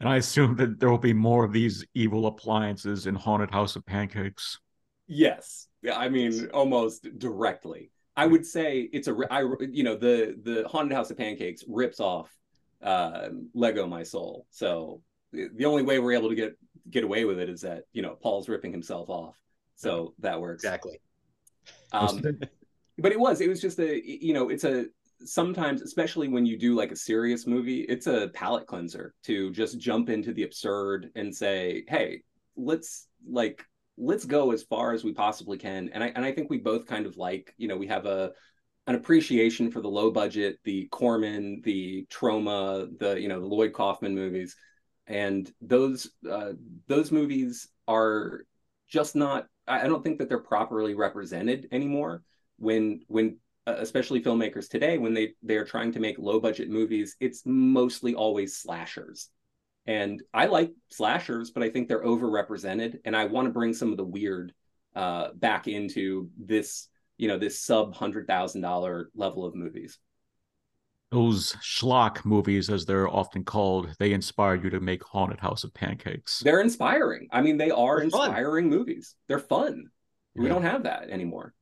and 0.00 0.09
I 0.09 0.16
assume 0.16 0.57
that 0.57 0.80
there 0.80 0.90
will 0.90 0.99
be 0.99 1.12
more 1.12 1.45
of 1.45 1.52
these 1.52 1.85
evil 1.95 2.26
appliances 2.26 3.07
in 3.07 3.14
Haunted 3.14 3.50
House 3.50 3.76
of 3.76 3.85
Pancakes. 3.85 4.59
Yes. 5.07 5.69
Yeah, 5.83 5.99
I 5.99 6.09
mean 6.09 6.49
almost 6.52 7.07
directly. 7.19 7.90
I 8.16 8.26
would 8.26 8.45
say 8.45 8.88
it's 8.92 9.09
a 9.09 9.16
you 9.71 9.83
know 9.85 9.97
the 9.97 10.37
the 10.42 10.66
haunted 10.69 10.95
house 10.97 11.11
of 11.11 11.16
pancakes 11.16 11.64
rips 11.66 12.00
off 12.00 12.37
uh 12.83 13.28
Lego 13.54 13.87
My 13.87 14.02
Soul. 14.02 14.47
So 14.50 15.00
the 15.33 15.49
the 15.54 15.64
only 15.64 15.83
way 15.83 15.99
we're 15.99 16.12
able 16.12 16.28
to 16.28 16.35
get 16.35 16.57
get 16.90 17.04
away 17.04 17.25
with 17.25 17.38
it 17.38 17.49
is 17.49 17.61
that, 17.62 17.85
you 17.92 18.02
know, 18.02 18.16
Paul's 18.21 18.49
ripping 18.49 18.73
himself 18.73 19.09
off. 19.09 19.37
So 19.76 20.14
that 20.19 20.40
works. 20.40 20.64
Exactly. 20.64 21.00
Um, 21.92 22.23
but 22.99 23.12
it 23.12 23.21
was 23.21 23.40
it 23.40 23.49
was 23.49 23.61
just 23.61 23.78
a 23.78 24.02
you 24.04 24.35
know 24.35 24.50
it's 24.50 24.64
a 24.64 24.87
sometimes 25.25 25.83
especially 25.83 26.29
when 26.29 26.47
you 26.47 26.59
do 26.59 26.75
like 26.75 26.93
a 26.93 26.97
serious 26.97 27.47
movie 27.47 27.81
it's 27.83 28.07
a 28.07 28.31
palate 28.35 28.67
cleanser 28.67 29.15
to 29.23 29.50
just 29.53 29.79
jump 29.79 30.09
into 30.09 30.33
the 30.33 30.43
absurd 30.43 31.11
and 31.15 31.35
say 31.35 31.85
hey 31.89 32.23
let's 32.57 33.09
like 33.29 33.65
let's 34.00 34.25
go 34.25 34.50
as 34.50 34.62
far 34.62 34.93
as 34.93 35.05
we 35.05 35.12
possibly 35.12 35.59
can. 35.59 35.91
And 35.93 36.03
i 36.03 36.09
and 36.09 36.25
i 36.25 36.33
think 36.33 36.50
we 36.50 36.59
both 36.59 36.87
kind 36.87 37.07
of 37.07 37.17
like 37.17 37.55
you 37.59 37.69
know 37.69 37.77
we 37.77 37.87
have 37.89 38.07
a 38.07 38.33
an 38.87 38.95
appreciation 38.95 39.71
for 39.71 39.81
the 39.81 39.89
low 39.89 40.11
budget 40.11 40.59
the 40.65 40.89
corman 40.89 41.61
the 41.62 42.07
Troma 42.11 42.99
the 42.99 43.21
you 43.21 43.29
know 43.29 43.41
the 43.41 43.47
lloyd 43.47 43.73
kaufman 43.73 44.15
movies. 44.15 44.57
And 45.07 45.50
those 45.61 46.11
uh 46.29 46.53
those 46.87 47.12
movies 47.12 47.69
are 47.87 48.45
just 48.89 49.15
not 49.15 49.47
I 49.69 49.87
don't 49.87 50.03
think 50.03 50.19
that 50.19 50.29
they're 50.29 50.39
properly 50.39 50.95
represented 50.95 51.69
anymore 51.71 52.23
when 52.59 53.03
when 53.07 53.39
especially 53.67 54.23
filmmakers 54.23 54.69
today 54.69 54.99
when 54.99 55.14
they 55.14 55.35
they're 55.43 55.64
trying 55.64 55.93
to 55.93 56.00
make 56.00 56.19
low 56.19 56.40
budget 56.40 56.69
movies 56.71 57.17
it's 57.21 57.43
mostly 57.45 58.14
always 58.14 58.57
slashers 58.57 59.29
and 59.87 60.23
i 60.35 60.47
like 60.47 60.73
slashers 60.90 61.50
but 61.50 61.62
i 61.62 61.71
think 61.71 61.87
they're 61.88 62.05
overrepresented 62.05 62.99
and 63.05 63.17
i 63.17 63.25
want 63.26 63.47
to 63.47 63.52
bring 63.52 63.73
some 63.75 63.90
of 63.90 63.97
the 63.97 64.05
weird 64.05 64.52
uh 64.97 65.29
back 65.35 65.69
into 65.69 66.31
this 66.38 66.88
you 67.19 67.29
know 67.29 67.38
this 67.38 67.61
sub 67.61 67.95
hundred 67.95 68.26
thousand 68.26 68.61
dollar 68.62 69.11
level 69.14 69.45
of 69.45 69.55
movies 69.55 69.99
Those 71.11 71.55
schlock 71.55 72.25
movies, 72.25 72.71
as 72.71 72.87
they're 72.87 73.09
often 73.09 73.43
called, 73.45 73.95
they 73.99 74.12
inspire 74.12 74.55
you 74.55 74.71
to 74.71 74.79
make 74.81 75.02
Haunted 75.02 75.40
House 75.40 75.64
of 75.64 75.75
Pancakes. 75.75 76.38
they're 76.40 76.61
inspiring 76.61 77.29
i 77.33 77.40
mean 77.40 77.57
they 77.57 77.71
are 77.71 78.00
They're 78.00 78.11
fun. 78.11 78.29
inspiring 78.29 78.69
movies 78.69 79.14
they're 79.29 79.38
fun 79.38 79.90
we 80.37 80.49
Yeah. 80.49 80.55
don't 80.55 80.62
have 80.62 80.85
that 80.85 81.11
anymore 81.11 81.52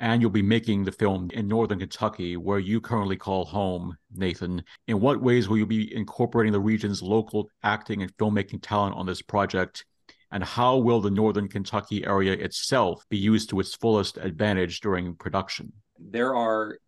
And 0.00 0.22
you'll 0.22 0.30
be 0.30 0.42
making 0.42 0.84
the 0.84 0.92
film 0.92 1.30
in 1.32 1.48
northern 1.48 1.80
Kentucky, 1.80 2.36
where 2.36 2.60
you 2.60 2.80
currently 2.80 3.16
call 3.16 3.44
home, 3.44 3.96
Nathan. 4.14 4.62
In 4.86 5.00
what 5.00 5.20
ways 5.20 5.48
will 5.48 5.58
you 5.58 5.66
be 5.66 5.92
incorporating 5.94 6.52
the 6.52 6.60
region's 6.60 7.02
local 7.02 7.50
acting 7.62 8.02
and 8.02 8.16
filmmaking 8.16 8.60
talent 8.62 8.94
on 8.96 9.06
this 9.06 9.22
project? 9.22 9.84
And 10.30 10.44
how 10.44 10.76
will 10.76 11.00
the 11.00 11.10
northern 11.10 11.48
Kentucky 11.48 12.04
area 12.04 12.32
itself 12.32 13.04
be 13.08 13.16
used 13.16 13.50
to 13.50 13.60
its 13.60 13.74
fullest 13.74 14.18
advantage 14.18 14.80
during 14.80 15.14
production? 15.16 15.72
there 15.98 16.34
are 16.34 16.78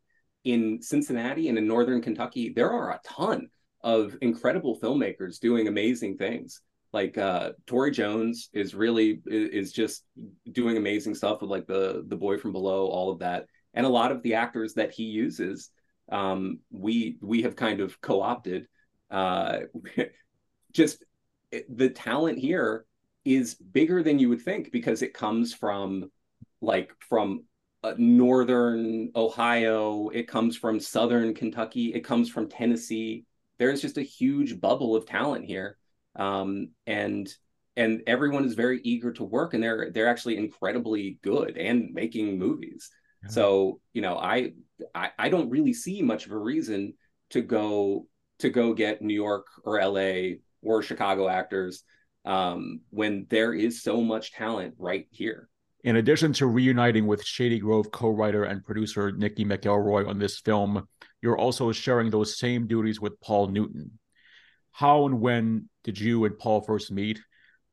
in 0.45 0.81
Cincinnati 0.81 1.49
and 1.49 1.59
in 1.59 1.67
northern 1.67 2.01
Kentucky, 2.01 2.53
there 2.55 2.71
are 2.71 2.93
a 2.93 3.01
ton 3.05 3.49
of 3.83 4.17
incredible 4.23 4.79
filmmakers 4.79 5.39
doing 5.39 5.69
amazing 5.69 6.17
things. 6.17 6.61
Like 6.93 7.19
uh 7.19 7.53
Tori 7.67 7.91
Jones 7.91 8.49
is 8.53 8.75
really 8.75 9.23
is 9.27 9.73
just 9.73 10.05
doing 10.51 10.77
amazing 10.77 11.15
stuff 11.15 11.41
with 11.41 11.51
like 11.51 11.67
the 11.67 12.05
the 12.07 12.17
boy 12.17 12.39
from 12.39 12.53
below, 12.53 12.87
all 12.87 13.11
of 13.11 13.21
that. 13.21 13.47
And 13.75 13.87
a 13.87 13.91
lot 13.91 14.11
of 14.11 14.23
the 14.23 14.35
actors 14.35 14.75
that 14.75 14.91
he 14.93 15.05
uses, 15.05 15.71
um, 16.11 16.59
we 16.71 17.17
we 17.21 17.43
have 17.43 17.57
kind 17.57 17.81
of 17.81 18.01
co-opted. 18.01 18.67
Uh 19.11 19.61
just 20.73 21.05
the 21.69 21.91
talent 21.91 22.39
here 22.39 22.85
is 23.25 23.55
bigger 23.55 24.03
than 24.03 24.19
you 24.19 24.29
would 24.29 24.43
think 24.43 24.73
because 24.73 25.03
it 25.03 25.15
comes 25.15 25.53
from 25.53 26.11
like 26.61 26.93
from 27.09 27.45
uh, 27.83 27.95
northern 27.97 29.11
Ohio, 29.17 30.09
it 30.11 30.29
comes 30.29 30.57
from 30.57 30.81
southern 30.81 31.35
Kentucky, 31.35 31.95
it 31.95 32.01
comes 32.01 32.29
from 32.29 32.49
Tennessee. 32.49 33.25
There's 33.59 33.81
just 33.81 33.99
a 33.99 34.03
huge 34.03 34.61
bubble 34.61 34.97
of 34.97 35.07
talent 35.07 35.45
here, 35.45 35.77
um, 36.17 36.71
and 36.87 37.33
and 37.77 38.03
everyone 38.07 38.45
is 38.45 38.55
very 38.55 38.81
eager 38.83 39.13
to 39.13 39.25
work, 39.25 39.55
and 39.55 39.63
they're 39.63 39.91
they're 39.91 40.09
actually 40.09 40.37
incredibly 40.37 41.19
good 41.23 41.57
and 41.57 41.93
making 41.93 42.39
movies. 42.39 42.91
Yeah. 43.25 43.31
So 43.31 43.81
you 43.93 44.03
know, 44.03 44.17
I, 44.19 44.53
I 44.95 45.11
I 45.19 45.29
don't 45.29 45.51
really 45.51 45.73
see 45.73 46.03
much 46.03 46.27
of 46.27 46.33
a 46.33 46.39
reason 46.39 46.95
to 47.31 47.43
go 47.43 48.07
to 48.41 48.51
go 48.51 48.75
get 48.75 49.03
New 49.03 49.15
York 49.15 49.47
or 49.65 49.81
L.A. 49.81 50.41
or 50.63 50.83
Chicago 50.83 51.29
actors 51.29 51.85
um, 52.25 52.81
when 52.91 53.27
there 53.31 53.55
is 53.55 53.83
so 53.83 54.01
much 54.01 54.33
talent 54.33 54.75
right 54.79 55.07
here. 55.11 55.49
In 55.83 55.97
addition 55.97 56.35
to 56.35 56.47
reuniting 56.47 57.07
with 57.07 57.25
Shady 57.25 57.59
Grove 57.59 57.91
co 57.91 58.11
writer 58.11 58.45
and 58.45 58.65
producer 58.65 59.13
Nikki 59.13 59.47
McElroy 59.47 60.07
on 60.07 60.19
this 60.19 60.39
film, 60.41 60.87
you're 61.23 61.39
also 61.39 61.73
sharing 61.73 62.11
those 62.11 62.39
same 62.39 62.67
duties 62.67 63.01
with 63.01 63.19
Paul 63.21 63.49
Newton. 63.49 63.99
How 64.73 65.07
and 65.07 65.21
when 65.21 65.70
did 65.85 65.99
you 65.99 66.25
and 66.25 66.39
Paul 66.39 66.61
first 66.61 66.91
meet? 66.91 67.21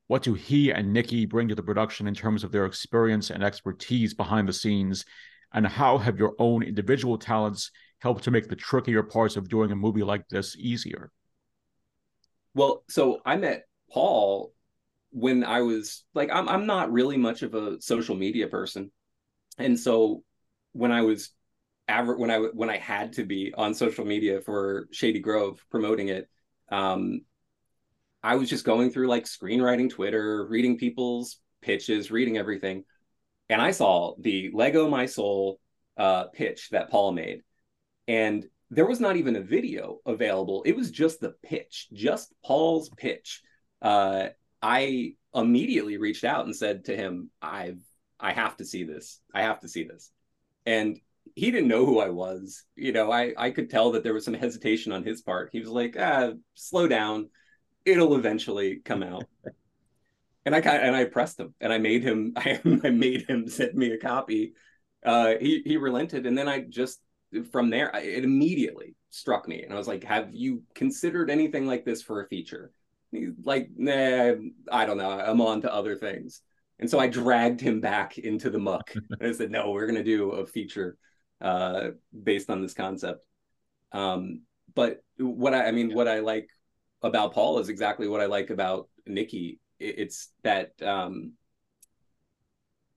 What 0.07 0.23
do 0.23 0.33
he 0.33 0.71
and 0.71 0.93
Nikki 0.93 1.25
bring 1.25 1.49
to 1.49 1.55
the 1.55 1.63
production 1.63 2.07
in 2.07 2.15
terms 2.15 2.43
of 2.43 2.51
their 2.51 2.65
experience 2.65 3.29
and 3.29 3.43
expertise 3.43 4.13
behind 4.13 4.47
the 4.47 4.53
scenes? 4.53 5.05
And 5.53 5.67
how 5.67 5.97
have 5.97 6.17
your 6.17 6.33
own 6.39 6.63
individual 6.63 7.17
talents 7.17 7.71
helped 7.99 8.23
to 8.23 8.31
make 8.31 8.47
the 8.47 8.55
trickier 8.55 9.03
parts 9.03 9.35
of 9.35 9.49
doing 9.49 9.71
a 9.71 9.75
movie 9.75 10.03
like 10.03 10.27
this 10.29 10.55
easier? 10.55 11.11
Well, 12.53 12.83
so 12.89 13.21
I 13.25 13.37
met 13.37 13.67
Paul 13.91 14.53
when 15.11 15.43
I 15.43 15.61
was 15.61 16.03
like 16.13 16.29
I'm 16.31 16.49
I'm 16.49 16.65
not 16.65 16.91
really 16.91 17.17
much 17.17 17.41
of 17.41 17.53
a 17.55 17.81
social 17.81 18.15
media 18.15 18.47
person. 18.47 18.91
And 19.57 19.79
so 19.79 20.23
when 20.73 20.91
I 20.91 21.01
was 21.01 21.31
aver- 21.87 22.17
when 22.17 22.31
I 22.31 22.37
when 22.37 22.69
I 22.69 22.77
had 22.77 23.13
to 23.13 23.25
be 23.25 23.53
on 23.55 23.73
social 23.73 24.05
media 24.05 24.41
for 24.41 24.87
Shady 24.91 25.19
Grove 25.19 25.63
promoting 25.69 26.09
it, 26.09 26.29
um 26.71 27.21
I 28.27 28.35
was 28.35 28.49
just 28.49 28.65
going 28.65 28.91
through 28.91 29.07
like 29.07 29.23
screenwriting 29.23 29.89
Twitter, 29.89 30.45
reading 30.49 30.77
people's 30.77 31.39
pitches, 31.61 32.11
reading 32.11 32.37
everything. 32.37 32.83
And 33.47 33.61
I 33.61 33.71
saw 33.71 34.15
the 34.19 34.51
Lego 34.53 34.89
My 34.89 35.05
Soul 35.05 35.61
uh 35.95 36.25
pitch 36.25 36.69
that 36.71 36.91
Paul 36.91 37.13
made. 37.13 37.43
And 38.05 38.45
there 38.69 38.85
was 38.85 38.99
not 38.99 39.15
even 39.15 39.37
a 39.37 39.41
video 39.41 39.99
available. 40.05 40.63
It 40.63 40.75
was 40.75 40.91
just 40.91 41.21
the 41.21 41.35
pitch, 41.41 41.87
just 41.93 42.33
Paul's 42.43 42.89
pitch. 42.89 43.41
Uh, 43.81 44.27
I 44.61 45.13
immediately 45.33 45.95
reached 45.95 46.25
out 46.25 46.43
and 46.43 46.53
said 46.53 46.83
to 46.85 46.97
him, 46.97 47.31
"I've 47.41 47.79
I 48.19 48.33
have 48.33 48.57
to 48.57 48.65
see 48.65 48.83
this. 48.83 49.21
I 49.33 49.43
have 49.43 49.61
to 49.61 49.69
see 49.69 49.85
this." 49.85 50.11
And 50.65 50.99
he 51.33 51.49
didn't 51.49 51.69
know 51.69 51.85
who 51.85 51.99
I 51.99 52.09
was. 52.09 52.65
You 52.75 52.91
know, 52.91 53.09
I 53.09 53.33
I 53.37 53.51
could 53.51 53.69
tell 53.69 53.93
that 53.93 54.03
there 54.03 54.13
was 54.13 54.25
some 54.25 54.33
hesitation 54.33 54.91
on 54.91 55.05
his 55.05 55.21
part. 55.21 55.51
He 55.53 55.61
was 55.61 55.69
like, 55.69 55.95
"Ah, 55.97 56.33
slow 56.55 56.89
down. 56.89 57.29
It'll 57.87 58.15
eventually 58.15 58.77
come 58.83 59.03
out." 59.03 59.25
and 60.45 60.55
I 60.55 60.59
and 60.59 60.95
I 60.95 61.05
pressed 61.05 61.39
him 61.39 61.53
and 61.59 61.73
I 61.73 61.77
made 61.77 62.03
him 62.03 62.33
I, 62.37 62.59
I 62.83 62.89
made 62.89 63.29
him 63.29 63.47
send 63.47 63.73
me 63.75 63.91
a 63.91 63.97
copy. 63.97 64.53
Uh, 65.05 65.35
he 65.39 65.61
he 65.65 65.77
relented, 65.77 66.25
and 66.25 66.37
then 66.37 66.47
I 66.47 66.61
just 66.61 66.99
from 67.51 67.69
there 67.69 67.93
I- 67.95 68.01
it 68.01 68.23
immediately 68.23 68.95
struck 69.09 69.47
me, 69.47 69.63
and 69.63 69.73
I 69.73 69.77
was 69.77 69.87
like, 69.87 70.03
"Have 70.03 70.33
you 70.33 70.63
considered 70.73 71.29
anything 71.29 71.67
like 71.67 71.85
this 71.85 72.01
for 72.01 72.21
a 72.23 72.27
feature?" 72.27 72.71
He's 73.11 73.31
like, 73.43 73.69
nah, 73.77 74.33
I 74.71 74.85
don't 74.85 74.97
know. 74.97 75.09
I'm 75.09 75.39
on 75.39 75.61
to 75.61 75.73
other 75.73 75.95
things. 75.95 76.41
And 76.79 76.89
so 76.89 76.99
I 76.99 77.07
dragged 77.07 77.61
him 77.61 77.79
back 77.79 78.17
into 78.17 78.49
the 78.49 78.59
muck. 78.59 78.91
and 78.95 79.07
I 79.21 79.31
said, 79.31 79.49
no, 79.49 79.71
we're 79.71 79.87
going 79.87 79.95
to 79.95 80.03
do 80.03 80.31
a 80.31 80.45
feature 80.45 80.97
uh, 81.39 81.91
based 82.23 82.49
on 82.49 82.61
this 82.61 82.73
concept. 82.73 83.25
Um, 83.93 84.41
but 84.75 85.01
what 85.17 85.53
I, 85.53 85.67
I 85.67 85.71
mean, 85.71 85.93
what 85.93 86.09
I 86.09 86.19
like 86.19 86.49
about 87.01 87.33
Paul 87.33 87.59
is 87.59 87.69
exactly 87.69 88.07
what 88.07 88.21
I 88.21 88.25
like 88.25 88.49
about 88.49 88.89
Nikki. 89.05 89.59
It's 89.79 90.31
that 90.43 90.71
um, 90.81 91.33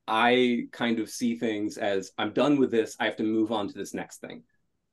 I 0.09 0.69
kind 0.73 0.99
of 0.99 1.11
see 1.11 1.37
things 1.37 1.77
as 1.77 2.11
I'm 2.19 2.33
done 2.33 2.59
with 2.59 2.71
this. 2.71 2.97
I 2.99 3.05
have 3.05 3.17
to 3.17 3.23
move 3.23 3.53
on 3.53 3.69
to 3.69 3.75
this 3.75 3.95
next 3.95 4.21
thing. 4.21 4.45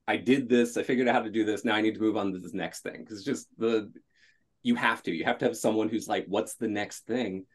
I 0.07 0.17
did 0.17 0.47
this. 0.47 0.77
I 0.77 0.83
figured 0.83 1.07
out 1.07 1.15
how 1.15 1.21
to 1.23 1.31
do 1.31 1.45
this. 1.45 1.65
Now 1.65 1.75
I 1.75 1.81
need 1.81 1.95
to 1.95 2.01
move 2.01 2.17
on 2.17 2.31
to 2.33 2.39
this 2.39 2.53
next 2.53 2.81
thing 2.81 2.99
because 2.99 3.17
it's 3.17 3.25
just 3.25 3.47
the 3.57 3.91
you 4.63 4.75
have 4.75 5.01
to. 5.03 5.11
You 5.11 5.25
have 5.25 5.37
to 5.39 5.45
have 5.45 5.57
someone 5.57 5.89
who's 5.89 6.07
like, 6.07 6.25
what's 6.27 6.55
the 6.55 6.67
next 6.67 7.07
thing? 7.07 7.45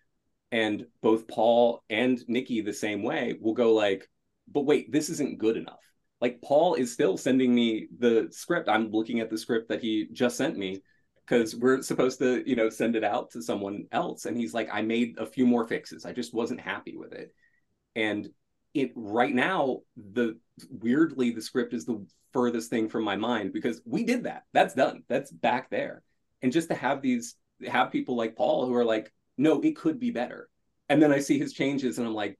And 0.50 0.86
both 1.02 1.28
Paul 1.28 1.82
and 1.88 2.22
Nikki 2.28 2.60
the 2.60 2.72
same 2.72 3.02
way 3.02 3.36
will 3.40 3.54
go 3.54 3.74
like, 3.74 4.08
but 4.50 4.66
wait, 4.66 4.92
this 4.92 5.08
isn't 5.08 5.38
good 5.38 5.56
enough. 5.56 5.80
Like 6.20 6.42
Paul 6.42 6.74
is 6.74 6.92
still 6.92 7.16
sending 7.16 7.54
me 7.54 7.88
the 7.98 8.28
script. 8.30 8.68
I'm 8.68 8.90
looking 8.90 9.20
at 9.20 9.30
the 9.30 9.38
script 9.38 9.68
that 9.70 9.80
he 9.80 10.08
just 10.12 10.36
sent 10.36 10.56
me 10.56 10.82
because 11.26 11.54
we're 11.54 11.82
supposed 11.82 12.18
to, 12.18 12.48
you 12.48 12.56
know, 12.56 12.68
send 12.68 12.96
it 12.96 13.04
out 13.04 13.30
to 13.30 13.42
someone 13.42 13.86
else. 13.92 14.24
And 14.24 14.36
he's 14.36 14.54
like, 14.54 14.68
I 14.72 14.82
made 14.82 15.18
a 15.18 15.26
few 15.26 15.46
more 15.46 15.66
fixes. 15.66 16.04
I 16.04 16.12
just 16.12 16.34
wasn't 16.34 16.60
happy 16.60 16.96
with 16.96 17.12
it. 17.12 17.34
And 17.94 18.28
it 18.74 18.92
right 18.94 19.34
now, 19.34 19.80
the 19.96 20.38
weirdly, 20.70 21.30
the 21.30 21.42
script 21.42 21.74
is 21.74 21.84
the 21.84 22.04
furthest 22.32 22.70
thing 22.70 22.88
from 22.88 23.04
my 23.04 23.16
mind 23.16 23.52
because 23.52 23.80
we 23.84 24.04
did 24.04 24.24
that. 24.24 24.44
That's 24.52 24.74
done. 24.74 25.02
That's 25.08 25.30
back 25.30 25.70
there. 25.70 26.02
And 26.40 26.52
just 26.52 26.68
to 26.68 26.74
have 26.74 27.02
these 27.02 27.36
have 27.66 27.92
people 27.92 28.16
like 28.16 28.36
Paul 28.36 28.66
who 28.66 28.74
are 28.74 28.84
like, 28.84 29.12
no, 29.38 29.60
it 29.60 29.76
could 29.76 30.00
be 30.00 30.10
better. 30.10 30.48
And 30.88 31.02
then 31.02 31.12
I 31.12 31.20
see 31.20 31.38
his 31.38 31.52
changes 31.52 31.98
and 31.98 32.06
I'm 32.06 32.14
like, 32.14 32.38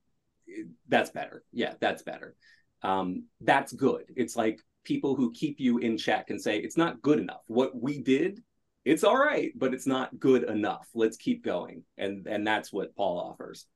that's 0.89 1.11
better. 1.11 1.45
Yeah, 1.53 1.75
that's 1.81 2.03
better. 2.03 2.35
Um, 2.83 3.27
that's 3.41 3.73
good. 3.73 4.05
It's 4.17 4.37
like 4.37 4.61
people 4.85 5.15
who 5.15 5.33
keep 5.33 5.61
you 5.61 5.79
in 5.79 5.97
check 5.97 6.31
and 6.31 6.41
say, 6.41 6.59
it's 6.59 6.77
not 6.77 7.01
good 7.03 7.21
enough. 7.21 7.43
What 7.47 7.81
we 7.81 8.03
did, 8.03 8.43
it's 8.85 9.05
all 9.05 9.19
right, 9.19 9.53
but 9.55 9.75
it's 9.75 9.87
not 9.87 10.19
good 10.19 10.45
enough. 10.45 10.89
Let's 10.95 11.17
keep 11.17 11.45
going. 11.45 11.85
And 11.99 12.27
and 12.27 12.47
that's 12.47 12.73
what 12.73 12.95
Paul 12.97 13.19
offers. 13.19 13.67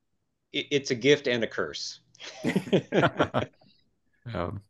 It's 0.53 0.91
a 0.91 0.95
gift 0.95 1.27
and 1.27 1.43
a 1.43 1.47
curse. 1.47 1.99
um, 4.33 4.61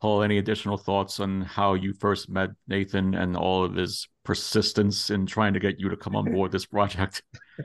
Paul, 0.00 0.22
any 0.22 0.38
additional 0.38 0.76
thoughts 0.76 1.20
on 1.20 1.42
how 1.42 1.74
you 1.74 1.92
first 1.92 2.28
met 2.28 2.50
Nathan 2.66 3.14
and 3.14 3.36
all 3.36 3.64
of 3.64 3.74
his 3.74 4.08
persistence 4.24 5.10
in 5.10 5.26
trying 5.26 5.52
to 5.54 5.60
get 5.60 5.78
you 5.78 5.88
to 5.90 5.96
come 5.96 6.16
on 6.16 6.32
board 6.32 6.50
this 6.50 6.66
project? 6.66 7.22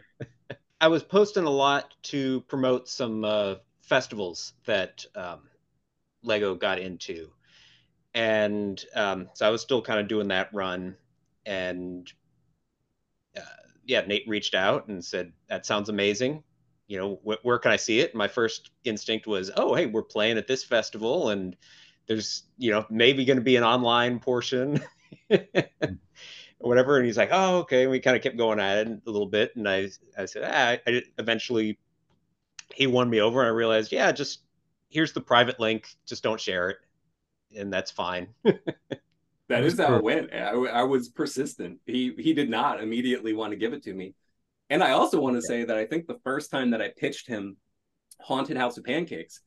I 0.81 0.87
was 0.87 1.03
posting 1.03 1.45
a 1.45 1.49
lot 1.49 1.93
to 2.03 2.41
promote 2.41 2.87
some 2.87 3.25
uh, 3.25 3.55
festivals 3.81 4.53
that 4.65 5.03
um, 5.15 5.39
Lego 6.21 6.53
got 6.53 6.79
into. 6.79 7.31
And 8.13 8.83
um, 8.95 9.29
so 9.33 9.47
I 9.47 9.49
was 9.49 9.61
still 9.61 9.81
kind 9.81 9.99
of 9.99 10.07
doing 10.07 10.27
that 10.27 10.53
run. 10.53 10.95
And 11.47 12.11
uh, 13.35 13.41
yeah, 13.85 14.01
Nate 14.01 14.27
reached 14.27 14.55
out 14.55 14.87
and 14.87 15.03
said, 15.03 15.33
That 15.49 15.65
sounds 15.65 15.89
amazing. 15.89 16.43
You 16.87 16.97
know, 16.99 17.15
wh- 17.23 17.43
where 17.45 17.59
can 17.59 17.71
I 17.71 17.75
see 17.77 17.99
it? 17.99 18.15
My 18.15 18.27
first 18.27 18.71
instinct 18.83 19.27
was, 19.27 19.51
Oh, 19.55 19.75
hey, 19.75 19.85
we're 19.85 20.03
playing 20.03 20.37
at 20.37 20.47
this 20.47 20.63
festival. 20.63 21.29
And 21.29 21.55
there's, 22.07 22.43
you 22.57 22.71
know, 22.71 22.85
maybe 22.89 23.25
going 23.25 23.37
to 23.37 23.43
be 23.43 23.55
an 23.55 23.63
online 23.63 24.19
portion. 24.19 24.81
or 25.29 25.39
whatever. 26.59 26.97
And 26.97 27.05
he's 27.05 27.17
like, 27.17 27.29
oh, 27.31 27.59
okay. 27.59 27.83
And 27.83 27.91
we 27.91 27.99
kind 27.99 28.15
of 28.17 28.23
kept 28.23 28.37
going 28.37 28.59
at 28.59 28.87
it 28.87 29.01
a 29.05 29.09
little 29.11 29.27
bit. 29.27 29.55
And 29.55 29.67
I, 29.67 29.89
I 30.17 30.25
said, 30.25 30.43
ah, 30.45 30.77
I 30.89 31.03
eventually 31.17 31.79
he 32.73 32.87
won 32.87 33.09
me 33.09 33.21
over. 33.21 33.41
And 33.41 33.47
I 33.47 33.51
realized, 33.51 33.91
yeah, 33.91 34.11
just 34.11 34.41
here's 34.89 35.13
the 35.13 35.21
private 35.21 35.59
link. 35.59 35.87
Just 36.05 36.23
don't 36.23 36.39
share 36.39 36.69
it. 36.71 36.77
And 37.57 37.71
that's 37.71 37.91
fine. 37.91 38.29
that 39.49 39.63
is 39.63 39.79
how 39.79 39.95
it 39.95 40.03
went. 40.03 40.33
I, 40.33 40.51
I, 40.51 40.83
was 40.83 41.09
persistent. 41.09 41.79
He, 41.85 42.13
he 42.17 42.33
did 42.33 42.49
not 42.49 42.81
immediately 42.81 43.33
want 43.33 43.51
to 43.51 43.57
give 43.57 43.73
it 43.73 43.83
to 43.83 43.93
me. 43.93 44.13
And 44.69 44.83
I 44.83 44.91
also 44.91 45.19
want 45.21 45.35
to 45.35 45.41
yeah. 45.43 45.61
say 45.61 45.63
that 45.65 45.77
I 45.77 45.85
think 45.85 46.07
the 46.07 46.19
first 46.23 46.51
time 46.51 46.71
that 46.71 46.81
I 46.81 46.89
pitched 46.89 47.27
him 47.27 47.57
Haunted 48.21 48.57
House 48.57 48.77
of 48.77 48.83
Pancakes, 48.83 49.41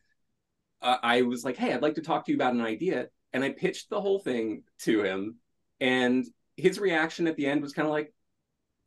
uh, 0.80 0.96
I 1.02 1.22
was 1.22 1.44
like, 1.44 1.56
hey, 1.56 1.74
I'd 1.74 1.82
like 1.82 1.96
to 1.96 2.02
talk 2.02 2.24
to 2.24 2.32
you 2.32 2.38
about 2.38 2.54
an 2.54 2.62
idea. 2.62 3.08
And 3.32 3.44
I 3.44 3.50
pitched 3.50 3.90
the 3.90 4.00
whole 4.00 4.18
thing 4.18 4.62
to 4.80 5.02
him. 5.02 5.36
And 5.80 6.26
his 6.56 6.78
reaction 6.78 7.26
at 7.26 7.36
the 7.36 7.46
end 7.46 7.62
was 7.62 7.72
kind 7.72 7.86
of 7.86 7.92
like, 7.92 8.12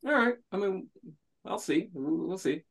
all 0.06 0.13
right, 0.13 0.36
I 0.52 0.58
mean, 0.58 0.88
I'll 1.45 1.60
see. 1.60 1.89
We'll 1.93 2.38
see. 2.38 2.63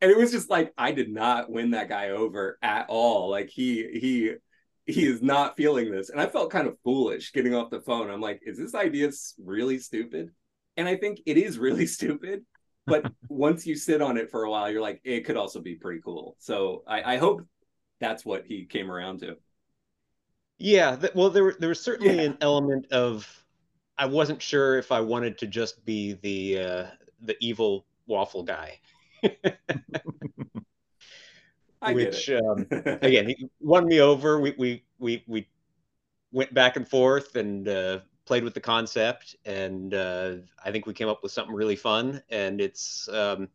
And 0.00 0.10
it 0.10 0.16
was 0.16 0.30
just 0.30 0.50
like 0.50 0.74
I 0.76 0.92
did 0.92 1.10
not 1.10 1.50
win 1.50 1.70
that 1.70 1.88
guy 1.88 2.10
over 2.10 2.58
at 2.60 2.86
all. 2.88 3.30
Like 3.30 3.48
he 3.48 3.88
he 3.98 4.34
he 4.86 5.04
is 5.04 5.20
not 5.20 5.56
feeling 5.56 5.90
this. 5.90 6.10
And 6.10 6.20
I 6.20 6.26
felt 6.26 6.50
kind 6.50 6.68
of 6.68 6.78
foolish 6.84 7.32
getting 7.32 7.54
off 7.54 7.70
the 7.70 7.80
phone. 7.80 8.10
I'm 8.10 8.20
like, 8.20 8.40
is 8.46 8.56
this 8.56 8.74
idea 8.74 9.10
really 9.42 9.78
stupid? 9.78 10.30
And 10.76 10.88
I 10.88 10.96
think 10.96 11.20
it 11.26 11.36
is 11.36 11.58
really 11.58 11.86
stupid. 11.98 12.44
But 12.86 13.10
once 13.28 13.66
you 13.66 13.74
sit 13.74 14.00
on 14.00 14.16
it 14.16 14.30
for 14.30 14.44
a 14.44 14.50
while, 14.50 14.70
you're 14.70 14.80
like, 14.80 15.00
it 15.02 15.24
could 15.24 15.36
also 15.36 15.60
be 15.60 15.74
pretty 15.74 16.00
cool. 16.04 16.36
So 16.38 16.84
I, 16.86 17.14
I 17.14 17.16
hope 17.16 17.42
that's 18.00 18.24
what 18.24 18.46
he 18.46 18.64
came 18.64 18.90
around 18.90 19.20
to. 19.20 19.36
Yeah, 20.58 20.94
th- 20.96 21.14
well, 21.14 21.28
there 21.28 21.54
there 21.58 21.68
was 21.68 21.80
certainly 21.80 22.16
yeah. 22.16 22.22
an 22.22 22.38
element 22.40 22.90
of 22.92 23.28
I 23.98 24.06
wasn't 24.06 24.40
sure 24.40 24.78
if 24.78 24.92
I 24.92 25.00
wanted 25.00 25.36
to 25.38 25.46
just 25.46 25.84
be 25.84 26.14
the 26.14 26.60
uh, 26.60 26.86
the 27.20 27.36
evil 27.40 27.84
waffle 28.06 28.42
guy. 28.42 28.78
Which 31.82 32.30
um, 32.30 32.66
again, 32.70 33.28
he 33.28 33.48
won 33.60 33.86
me 33.86 34.00
over. 34.00 34.40
We 34.40 34.54
we 34.58 34.84
we 34.98 35.24
we 35.26 35.48
went 36.32 36.52
back 36.54 36.76
and 36.76 36.88
forth 36.88 37.36
and 37.36 37.68
uh, 37.68 38.00
played 38.24 38.44
with 38.44 38.54
the 38.54 38.60
concept, 38.60 39.36
and 39.44 39.94
uh, 39.94 40.36
I 40.64 40.70
think 40.70 40.86
we 40.86 40.94
came 40.94 41.08
up 41.08 41.22
with 41.22 41.32
something 41.32 41.54
really 41.54 41.76
fun. 41.76 42.22
And 42.30 42.60
it's 42.60 43.08
um, 43.08 43.48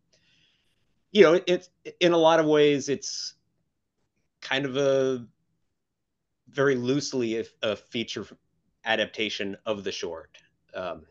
you 1.11 1.23
know, 1.23 1.39
it's 1.45 1.69
in 1.99 2.13
a 2.13 2.17
lot 2.17 2.39
of 2.39 2.45
ways, 2.45 2.89
it's 2.89 3.33
kind 4.41 4.65
of 4.65 4.77
a 4.77 5.25
very 6.49 6.75
loosely 6.75 7.39
a, 7.39 7.45
a 7.61 7.75
feature 7.75 8.25
adaptation 8.85 9.57
of 9.65 9.83
the 9.83 9.91
short. 9.91 10.37
Um, 10.73 11.03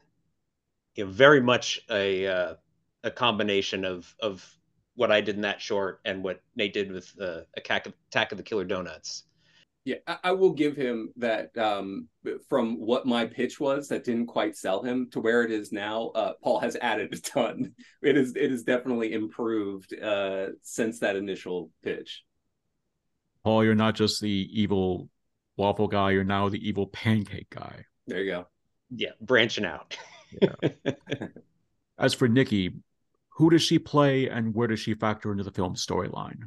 you 0.94 1.04
know, 1.04 1.10
very 1.10 1.40
much 1.40 1.80
a 1.90 2.26
uh, 2.26 2.54
a 3.04 3.10
combination 3.10 3.84
of 3.84 4.14
of 4.20 4.59
what 5.00 5.10
I 5.10 5.22
did 5.22 5.36
in 5.36 5.40
that 5.40 5.62
short 5.62 5.98
and 6.04 6.22
what 6.22 6.42
Nate 6.56 6.74
did 6.74 6.92
with 6.92 7.10
uh, 7.18 7.40
Attack 7.56 7.86
of, 7.86 7.94
Attack 8.10 8.32
of 8.32 8.38
the 8.38 8.44
Killer 8.44 8.66
Donuts. 8.66 9.24
Yeah, 9.86 9.96
I, 10.22 10.32
will 10.32 10.52
give 10.52 10.76
him 10.76 11.08
that. 11.16 11.56
Um, 11.56 12.08
from 12.50 12.78
what 12.78 13.06
my 13.06 13.24
pitch 13.24 13.58
was, 13.58 13.88
that 13.88 14.04
didn't 14.04 14.26
quite 14.26 14.58
sell 14.58 14.82
him 14.82 15.08
to 15.12 15.20
where 15.20 15.42
it 15.42 15.50
is 15.50 15.72
now. 15.72 16.08
Uh, 16.08 16.34
Paul 16.42 16.60
has 16.60 16.76
added 16.82 17.14
a 17.14 17.18
ton. 17.18 17.72
It 18.02 18.18
is 18.18 18.36
it 18.36 18.52
is 18.52 18.62
definitely 18.62 19.14
improved 19.14 19.98
uh, 19.98 20.48
since 20.62 20.98
that 20.98 21.16
initial 21.16 21.70
pitch. 21.82 22.22
Paul, 23.42 23.64
you're 23.64 23.74
not 23.74 23.94
just 23.94 24.20
the 24.20 24.48
evil 24.52 25.08
waffle 25.56 25.88
guy; 25.88 26.10
you're 26.10 26.24
now 26.24 26.50
the 26.50 26.68
evil 26.68 26.86
pancake 26.88 27.48
guy. 27.48 27.86
There 28.06 28.22
you 28.22 28.30
go. 28.32 28.46
Yeah, 28.90 29.12
branching 29.22 29.64
out. 29.64 29.96
yeah. 30.42 30.68
As 31.98 32.12
for 32.12 32.28
Nikki, 32.28 32.74
who 33.40 33.48
does 33.48 33.62
she 33.62 33.78
play 33.78 34.28
and 34.28 34.54
where 34.54 34.68
does 34.68 34.80
she 34.80 34.92
factor 34.92 35.32
into 35.32 35.42
the 35.42 35.50
film's 35.50 35.84
storyline? 35.84 36.42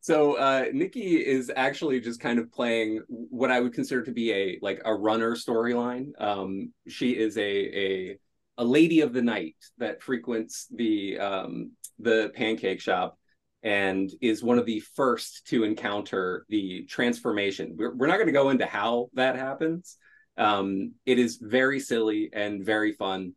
So 0.00 0.36
uh, 0.36 0.66
Nikki 0.74 1.16
is 1.16 1.50
actually 1.56 2.00
just 2.00 2.20
kind 2.20 2.38
of 2.38 2.52
playing 2.52 3.00
what 3.08 3.50
I 3.50 3.60
would 3.60 3.72
consider 3.72 4.02
to 4.02 4.12
be 4.12 4.30
a 4.30 4.58
like 4.60 4.82
a 4.84 4.94
runner 4.94 5.36
storyline. 5.36 6.10
Um, 6.20 6.74
she 6.86 7.12
is 7.12 7.38
a 7.38 7.40
a 7.40 8.18
a 8.58 8.64
lady 8.64 9.00
of 9.00 9.14
the 9.14 9.22
night 9.22 9.56
that 9.78 10.02
frequents 10.02 10.66
the 10.70 11.18
um, 11.18 11.72
the 11.98 12.30
pancake 12.34 12.82
shop 12.82 13.18
and 13.62 14.10
is 14.20 14.44
one 14.44 14.58
of 14.58 14.66
the 14.66 14.80
first 14.80 15.46
to 15.46 15.64
encounter 15.64 16.44
the 16.50 16.84
transformation. 16.84 17.74
We're, 17.78 17.94
we're 17.94 18.06
not 18.06 18.16
going 18.16 18.26
to 18.26 18.32
go 18.32 18.50
into 18.50 18.66
how 18.66 19.08
that 19.14 19.36
happens, 19.36 19.96
um, 20.36 20.92
it 21.06 21.18
is 21.18 21.38
very 21.40 21.80
silly 21.80 22.28
and 22.34 22.62
very 22.62 22.92
fun. 22.92 23.32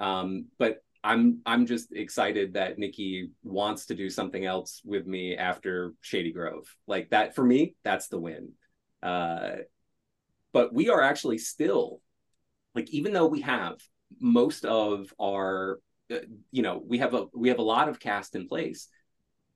Um, 0.00 0.46
but 0.58 0.82
I'm 1.04 1.40
I'm 1.46 1.66
just 1.66 1.92
excited 1.92 2.54
that 2.54 2.78
Nikki 2.78 3.30
wants 3.42 3.86
to 3.86 3.94
do 3.94 4.10
something 4.10 4.44
else 4.44 4.82
with 4.84 5.06
me 5.06 5.36
after 5.36 5.94
Shady 6.00 6.32
Grove. 6.32 6.64
Like 6.86 7.10
that 7.10 7.34
for 7.34 7.44
me, 7.44 7.74
that's 7.84 8.08
the 8.08 8.18
win. 8.18 8.52
Uh, 9.02 9.50
but 10.52 10.72
we 10.72 10.88
are 10.88 11.02
actually 11.02 11.38
still 11.38 12.00
like 12.74 12.90
even 12.90 13.12
though 13.12 13.26
we 13.26 13.40
have 13.40 13.76
most 14.20 14.64
of 14.64 15.12
our 15.20 15.80
uh, 16.10 16.18
you 16.50 16.62
know 16.62 16.82
we 16.86 16.98
have 16.98 17.14
a 17.14 17.26
we 17.34 17.48
have 17.48 17.58
a 17.58 17.62
lot 17.62 17.88
of 17.88 18.00
cast 18.00 18.34
in 18.34 18.48
place 18.48 18.88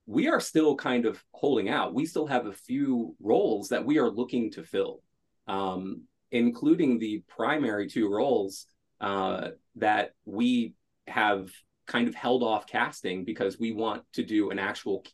we 0.07 0.29
are 0.29 0.41
still 0.41 0.75
kind 0.77 1.07
of 1.07 1.23
holding 1.33 1.69
out 1.69 1.95
we 1.95 2.05
still 2.05 2.27
have 2.27 2.47
a 2.47 2.53
few 2.53 3.15
roles 3.21 3.69
that 3.69 3.85
we 3.85 3.99
are 3.99 4.11
looking 4.11 4.51
to 4.51 4.63
fill 4.63 5.01
um, 5.47 6.03
including 6.31 6.99
the 6.99 7.23
primary 7.29 7.89
two 7.89 8.09
roles 8.09 8.67
uh, 9.01 9.49
that 9.77 10.13
we 10.25 10.75
have 11.13 11.51
kind 11.87 12.09
of 12.09 12.15
held 12.15 12.43
off 12.43 12.67
casting 12.67 13.25
because 13.25 13.59
we 13.59 13.73
want 13.73 14.03
to 14.15 14.23
do 14.23 14.51
an 14.51 14.59
actual 14.59 15.05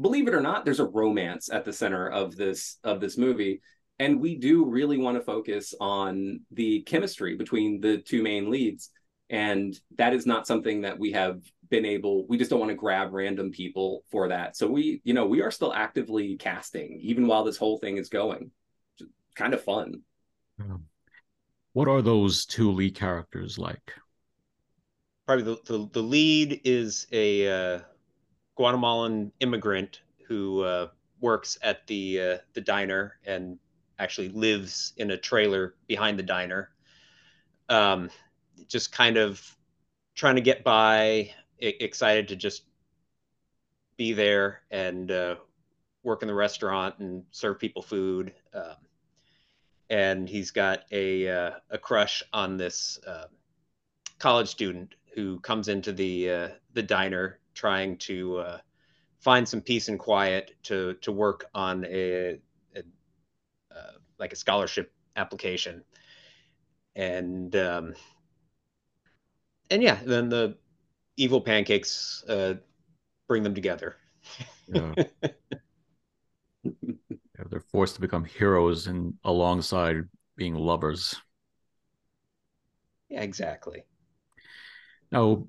believe 0.00 0.28
it 0.28 0.34
or 0.34 0.40
not 0.40 0.64
there's 0.64 0.80
a 0.80 0.84
romance 0.84 1.50
at 1.50 1.64
the 1.64 1.72
center 1.72 2.08
of 2.08 2.36
this 2.36 2.78
of 2.84 3.00
this 3.00 3.18
movie. 3.18 3.60
And 3.98 4.20
we 4.20 4.36
do 4.36 4.64
really 4.64 4.96
want 4.96 5.16
to 5.16 5.24
focus 5.24 5.74
on 5.80 6.40
the 6.52 6.82
chemistry 6.82 7.36
between 7.36 7.80
the 7.80 7.98
two 7.98 8.22
main 8.22 8.48
leads. 8.48 8.90
And 9.28 9.76
that 9.96 10.14
is 10.14 10.24
not 10.24 10.46
something 10.46 10.82
that 10.82 10.98
we 10.98 11.12
have 11.12 11.40
been 11.68 11.84
able 11.84 12.26
we 12.28 12.38
just 12.38 12.48
don't 12.48 12.60
want 12.60 12.70
to 12.70 12.76
grab 12.76 13.12
random 13.12 13.50
people 13.50 14.04
for 14.10 14.28
that. 14.28 14.56
So 14.56 14.68
we 14.68 15.00
you 15.04 15.14
know 15.14 15.26
we 15.26 15.42
are 15.42 15.50
still 15.50 15.72
actively 15.72 16.36
casting 16.36 17.00
even 17.02 17.26
while 17.26 17.44
this 17.44 17.58
whole 17.58 17.78
thing 17.78 17.96
is 17.96 18.08
going. 18.08 18.50
Kind 19.34 19.54
of 19.54 19.62
fun. 19.62 20.02
Hmm. 20.60 20.76
What 21.72 21.88
are 21.88 22.02
those 22.02 22.46
two 22.46 22.72
lead 22.72 22.94
characters 22.94 23.58
like 23.58 23.92
probably 25.28 25.44
the, 25.44 25.60
the, 25.66 25.90
the 25.92 26.02
lead 26.02 26.58
is 26.64 27.06
a 27.12 27.46
uh, 27.46 27.80
guatemalan 28.56 29.30
immigrant 29.40 30.00
who 30.26 30.62
uh, 30.62 30.88
works 31.20 31.58
at 31.60 31.86
the 31.86 32.18
uh, 32.18 32.38
the 32.54 32.62
diner 32.62 33.18
and 33.26 33.58
actually 33.98 34.30
lives 34.30 34.94
in 34.96 35.10
a 35.10 35.18
trailer 35.18 35.74
behind 35.86 36.18
the 36.18 36.22
diner 36.22 36.70
um, 37.68 38.08
just 38.68 38.90
kind 38.90 39.18
of 39.18 39.54
trying 40.14 40.34
to 40.34 40.40
get 40.40 40.64
by 40.64 41.30
excited 41.58 42.28
to 42.28 42.34
just 42.34 42.62
be 43.98 44.14
there 44.14 44.62
and 44.70 45.10
uh, 45.10 45.34
work 46.04 46.22
in 46.22 46.28
the 46.28 46.34
restaurant 46.34 46.94
and 47.00 47.22
serve 47.32 47.58
people 47.58 47.82
food. 47.82 48.32
Um, 48.54 48.76
and 49.90 50.26
he's 50.26 50.52
got 50.52 50.84
a 50.90 51.28
uh, 51.28 51.50
a 51.68 51.76
crush 51.76 52.22
on 52.32 52.56
this 52.56 52.98
uh, 53.06 53.26
college 54.18 54.48
student 54.48 54.94
who 55.18 55.40
comes 55.40 55.66
into 55.66 55.92
the 55.92 56.30
uh, 56.30 56.48
the 56.74 56.82
diner 56.82 57.40
trying 57.52 57.96
to 57.96 58.38
uh, 58.38 58.58
find 59.18 59.48
some 59.48 59.60
peace 59.60 59.88
and 59.88 59.98
quiet 59.98 60.54
to 60.62 60.94
to 61.02 61.10
work 61.10 61.46
on 61.56 61.84
a, 61.86 62.38
a 62.76 62.82
uh, 63.74 63.92
like 64.20 64.32
a 64.32 64.36
scholarship 64.36 64.92
application. 65.16 65.82
And 66.94 67.56
um, 67.56 67.94
and 69.72 69.82
yeah, 69.82 69.98
then 70.04 70.28
the 70.28 70.56
evil 71.16 71.40
pancakes 71.40 72.22
uh, 72.28 72.54
bring 73.26 73.42
them 73.42 73.56
together. 73.56 73.96
yeah. 74.68 74.94
yeah, 76.62 77.44
they're 77.50 77.58
forced 77.58 77.96
to 77.96 78.00
become 78.00 78.24
heroes 78.24 78.86
and 78.86 79.14
alongside 79.24 80.04
being 80.36 80.54
lovers. 80.54 81.16
Yeah, 83.08 83.22
exactly. 83.22 83.82
Now, 85.10 85.46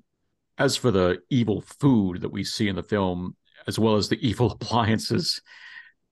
as 0.57 0.75
for 0.75 0.91
the 0.91 1.21
evil 1.29 1.61
food 1.61 2.21
that 2.21 2.31
we 2.31 2.43
see 2.43 2.67
in 2.67 2.75
the 2.75 2.83
film, 2.83 3.35
as 3.67 3.79
well 3.79 3.95
as 3.95 4.09
the 4.09 4.19
evil 4.27 4.51
appliances, 4.51 5.41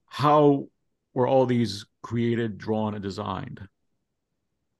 how 0.06 0.68
were 1.14 1.26
all 1.26 1.46
these 1.46 1.86
created, 2.02 2.58
drawn, 2.58 2.94
and 2.94 3.02
designed? 3.02 3.60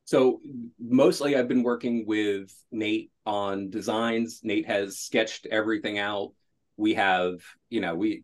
So 0.05 0.41
mostly 0.79 1.37
I've 1.37 1.49
been 1.49 1.63
working 1.63 2.07
with 2.07 2.51
Nate 2.73 3.11
on 3.27 3.69
designs. 3.69 4.41
Nate 4.43 4.67
has 4.67 4.99
sketched 4.99 5.47
everything 5.51 5.99
out. 5.99 6.33
We 6.79 6.95
have, 6.95 7.41
you 7.69 7.83
know, 7.83 7.95
we 7.95 8.23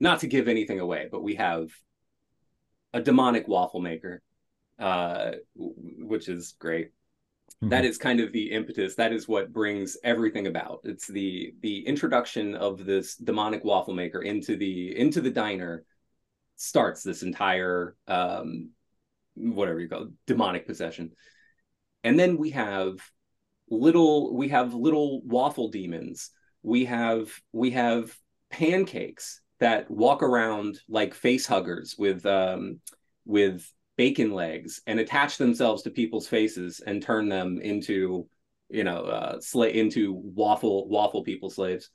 not 0.00 0.20
to 0.20 0.26
give 0.26 0.48
anything 0.48 0.80
away, 0.80 1.08
but 1.10 1.22
we 1.22 1.36
have 1.36 1.70
a 2.92 3.00
demonic 3.00 3.48
waffle 3.48 3.80
maker, 3.80 4.22
uh, 4.78 5.32
which 5.54 6.28
is 6.28 6.54
great. 6.58 6.90
Mm-hmm. 7.62 7.70
That 7.70 7.84
is 7.84 7.98
kind 7.98 8.20
of 8.20 8.32
the 8.32 8.50
impetus. 8.52 8.94
That 8.94 9.12
is 9.12 9.26
what 9.26 9.52
brings 9.52 9.96
everything 10.04 10.46
about. 10.46 10.80
It's 10.84 11.06
the 11.06 11.54
the 11.60 11.86
introduction 11.86 12.54
of 12.54 12.84
this 12.84 13.16
demonic 13.16 13.64
waffle 13.64 13.94
maker 13.94 14.22
into 14.22 14.56
the 14.56 14.96
into 14.96 15.20
the 15.20 15.30
diner 15.30 15.84
starts 16.56 17.02
this 17.02 17.22
entire 17.22 17.96
um, 18.06 18.70
whatever 19.34 19.80
you 19.80 19.88
call 19.88 20.02
it, 20.02 20.08
demonic 20.26 20.66
possession. 20.66 21.12
And 22.04 22.18
then 22.18 22.36
we 22.36 22.50
have 22.50 22.98
little 23.70 24.34
we 24.36 24.48
have 24.48 24.74
little 24.74 25.22
waffle 25.22 25.68
demons. 25.70 26.30
We 26.62 26.84
have 26.86 27.30
we 27.52 27.72
have 27.72 28.16
pancakes 28.50 29.40
that 29.60 29.90
walk 29.90 30.22
around 30.22 30.78
like 30.88 31.14
face 31.14 31.46
huggers 31.46 31.96
with 31.98 32.24
um 32.24 32.80
with 33.24 33.70
bacon 33.98 34.32
legs 34.32 34.80
and 34.86 34.98
attach 34.98 35.36
themselves 35.36 35.82
to 35.82 35.90
people's 35.90 36.26
faces 36.26 36.80
and 36.80 37.02
turn 37.02 37.28
them 37.28 37.60
into 37.60 38.26
you 38.70 38.84
know 38.84 39.02
uh 39.02 39.36
sla- 39.38 39.72
into 39.72 40.14
waffle 40.14 40.88
waffle 40.88 41.22
people 41.22 41.50
slaves 41.50 41.90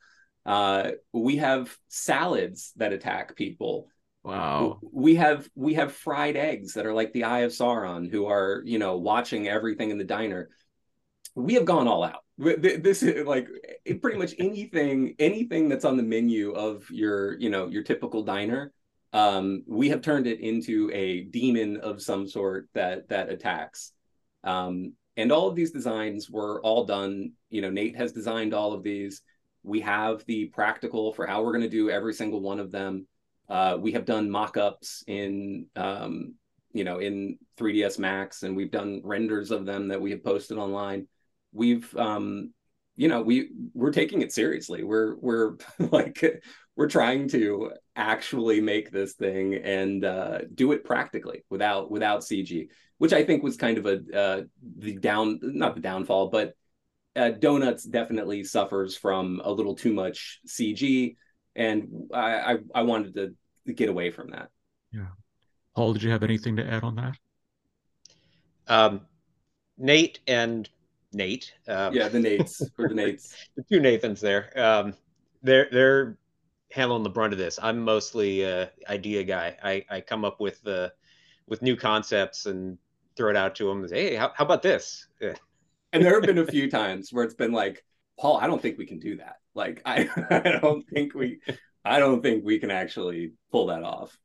uh 0.45 0.91
we 1.13 1.37
have 1.37 1.75
salads 1.87 2.73
that 2.75 2.93
attack 2.93 3.35
people 3.35 3.87
Wow. 4.23 4.79
We 4.81 5.15
have 5.15 5.49
we 5.53 5.73
have 5.73 5.93
fried 5.93 6.37
eggs 6.37 6.73
that 6.75 6.85
are 6.85 6.93
like 6.93 7.11
the 7.11 7.25
eye 7.25 7.39
of 7.39 7.51
Sauron, 7.51 8.09
who 8.09 8.25
are 8.25 8.61
you 8.65 8.79
know 8.79 8.97
watching 8.97 9.47
everything 9.49 9.89
in 9.89 9.97
the 9.97 10.03
diner. 10.05 10.49
We 11.35 11.55
have 11.55 11.65
gone 11.65 11.87
all 11.87 12.03
out. 12.03 12.23
This 12.37 13.03
is 13.03 13.27
like 13.27 13.49
pretty 14.01 14.17
much 14.17 14.33
anything 14.39 15.15
anything 15.19 15.67
that's 15.67 15.85
on 15.85 15.97
the 15.97 16.03
menu 16.03 16.53
of 16.53 16.89
your 16.89 17.37
you 17.37 17.49
know 17.49 17.67
your 17.67 17.83
typical 17.83 18.23
diner. 18.23 18.71
Um, 19.13 19.63
we 19.67 19.89
have 19.89 20.01
turned 20.01 20.27
it 20.27 20.39
into 20.39 20.89
a 20.91 21.21
demon 21.21 21.77
of 21.77 22.01
some 22.01 22.27
sort 22.27 22.67
that 22.73 23.09
that 23.09 23.29
attacks. 23.29 23.91
Um, 24.43 24.93
and 25.15 25.31
all 25.31 25.47
of 25.47 25.55
these 25.55 25.71
designs 25.71 26.29
were 26.29 26.59
all 26.61 26.85
done. 26.85 27.33
You 27.49 27.61
know, 27.61 27.69
Nate 27.69 27.95
has 27.95 28.11
designed 28.11 28.53
all 28.53 28.73
of 28.73 28.83
these. 28.83 29.21
We 29.61 29.81
have 29.81 30.25
the 30.25 30.45
practical 30.45 31.13
for 31.13 31.25
how 31.27 31.43
we're 31.43 31.51
going 31.53 31.61
to 31.61 31.69
do 31.69 31.89
every 31.89 32.13
single 32.13 32.41
one 32.41 32.59
of 32.59 32.71
them 32.71 33.07
uh, 33.49 33.77
we 33.79 33.91
have 33.91 34.05
done 34.05 34.29
mock-ups 34.29 35.03
in 35.07 35.67
um, 35.75 36.35
you 36.73 36.83
know 36.83 36.99
in 36.99 37.37
3ds 37.57 37.99
max 37.99 38.43
and 38.43 38.55
we've 38.55 38.71
done 38.71 39.01
renders 39.03 39.51
of 39.51 39.65
them 39.65 39.89
that 39.89 40.01
we 40.01 40.11
have 40.11 40.23
posted 40.23 40.57
online 40.57 41.07
we've 41.51 41.95
um, 41.97 42.51
you 42.95 43.07
know 43.07 43.21
we 43.21 43.49
we're 43.73 43.91
taking 43.91 44.21
it 44.21 44.31
seriously 44.31 44.83
we're 44.83 45.15
we're 45.17 45.55
like 45.91 46.43
we're 46.75 46.87
trying 46.87 47.27
to 47.29 47.71
actually 47.95 48.59
make 48.59 48.89
this 48.89 49.13
thing 49.13 49.53
and 49.55 50.03
uh, 50.03 50.39
do 50.53 50.71
it 50.71 50.83
practically 50.83 51.43
without 51.49 51.91
without 51.91 52.21
cg 52.21 52.67
which 52.97 53.13
i 53.13 53.23
think 53.23 53.43
was 53.43 53.57
kind 53.57 53.77
of 53.77 53.85
a 53.85 54.01
uh, 54.17 54.41
the 54.77 54.95
down 54.97 55.39
not 55.41 55.75
the 55.75 55.81
downfall 55.81 56.29
but 56.29 56.53
uh, 57.15 57.29
donuts 57.29 57.83
definitely 57.83 58.43
suffers 58.43 58.97
from 58.97 59.39
a 59.43 59.51
little 59.51 59.75
too 59.75 59.93
much 59.93 60.39
cg 60.47 61.15
and 61.55 62.09
I, 62.13 62.53
I, 62.53 62.57
I 62.75 62.81
wanted 62.83 63.35
to 63.65 63.73
get 63.73 63.89
away 63.89 64.11
from 64.11 64.31
that. 64.31 64.49
Yeah, 64.91 65.07
Paul, 65.75 65.93
did 65.93 66.03
you 66.03 66.11
have 66.11 66.23
anything 66.23 66.55
to 66.57 66.65
add 66.65 66.83
on 66.83 66.95
that? 66.95 67.15
Um, 68.67 69.01
Nate 69.77 70.19
and 70.27 70.69
Nate. 71.13 71.53
Um, 71.67 71.93
yeah, 71.93 72.07
the 72.07 72.19
Nates 72.19 72.61
or 72.77 72.89
the 72.89 72.95
Nates. 72.95 73.33
the 73.55 73.63
two 73.63 73.79
Nathans 73.79 74.21
there. 74.21 74.51
Um, 74.55 74.93
they're 75.41 75.67
they're 75.71 76.17
handling 76.73 77.03
the 77.03 77.09
brunt 77.09 77.33
of 77.33 77.39
this. 77.39 77.59
I'm 77.61 77.83
mostly 77.83 78.41
a 78.41 78.71
idea 78.89 79.23
guy. 79.23 79.55
I, 79.63 79.85
I 79.89 80.01
come 80.01 80.25
up 80.25 80.39
with 80.39 80.61
the 80.63 80.91
with 81.47 81.61
new 81.61 81.75
concepts 81.75 82.47
and 82.47 82.77
throw 83.15 83.29
it 83.29 83.35
out 83.35 83.53
to 83.55 83.67
them. 83.67 83.87
say, 83.87 84.09
hey, 84.09 84.15
how, 84.15 84.31
how 84.35 84.43
about 84.43 84.63
this? 84.63 85.07
and 85.21 86.03
there 86.03 86.15
have 86.15 86.23
been 86.23 86.39
a 86.39 86.47
few 86.51 86.69
times 86.71 87.13
where 87.13 87.23
it's 87.23 87.35
been 87.35 87.51
like, 87.51 87.85
Paul, 88.19 88.37
I 88.37 88.47
don't 88.47 88.61
think 88.61 88.77
we 88.77 88.87
can 88.87 88.99
do 88.99 89.17
that. 89.17 89.37
Like 89.53 89.81
I, 89.85 90.09
I 90.31 90.59
don't 90.59 90.83
think 90.89 91.13
we 91.13 91.39
I 91.85 91.99
don't 91.99 92.21
think 92.21 92.43
we 92.43 92.59
can 92.59 92.71
actually 92.71 93.33
pull 93.51 93.67
that 93.67 93.83
off. 93.83 94.17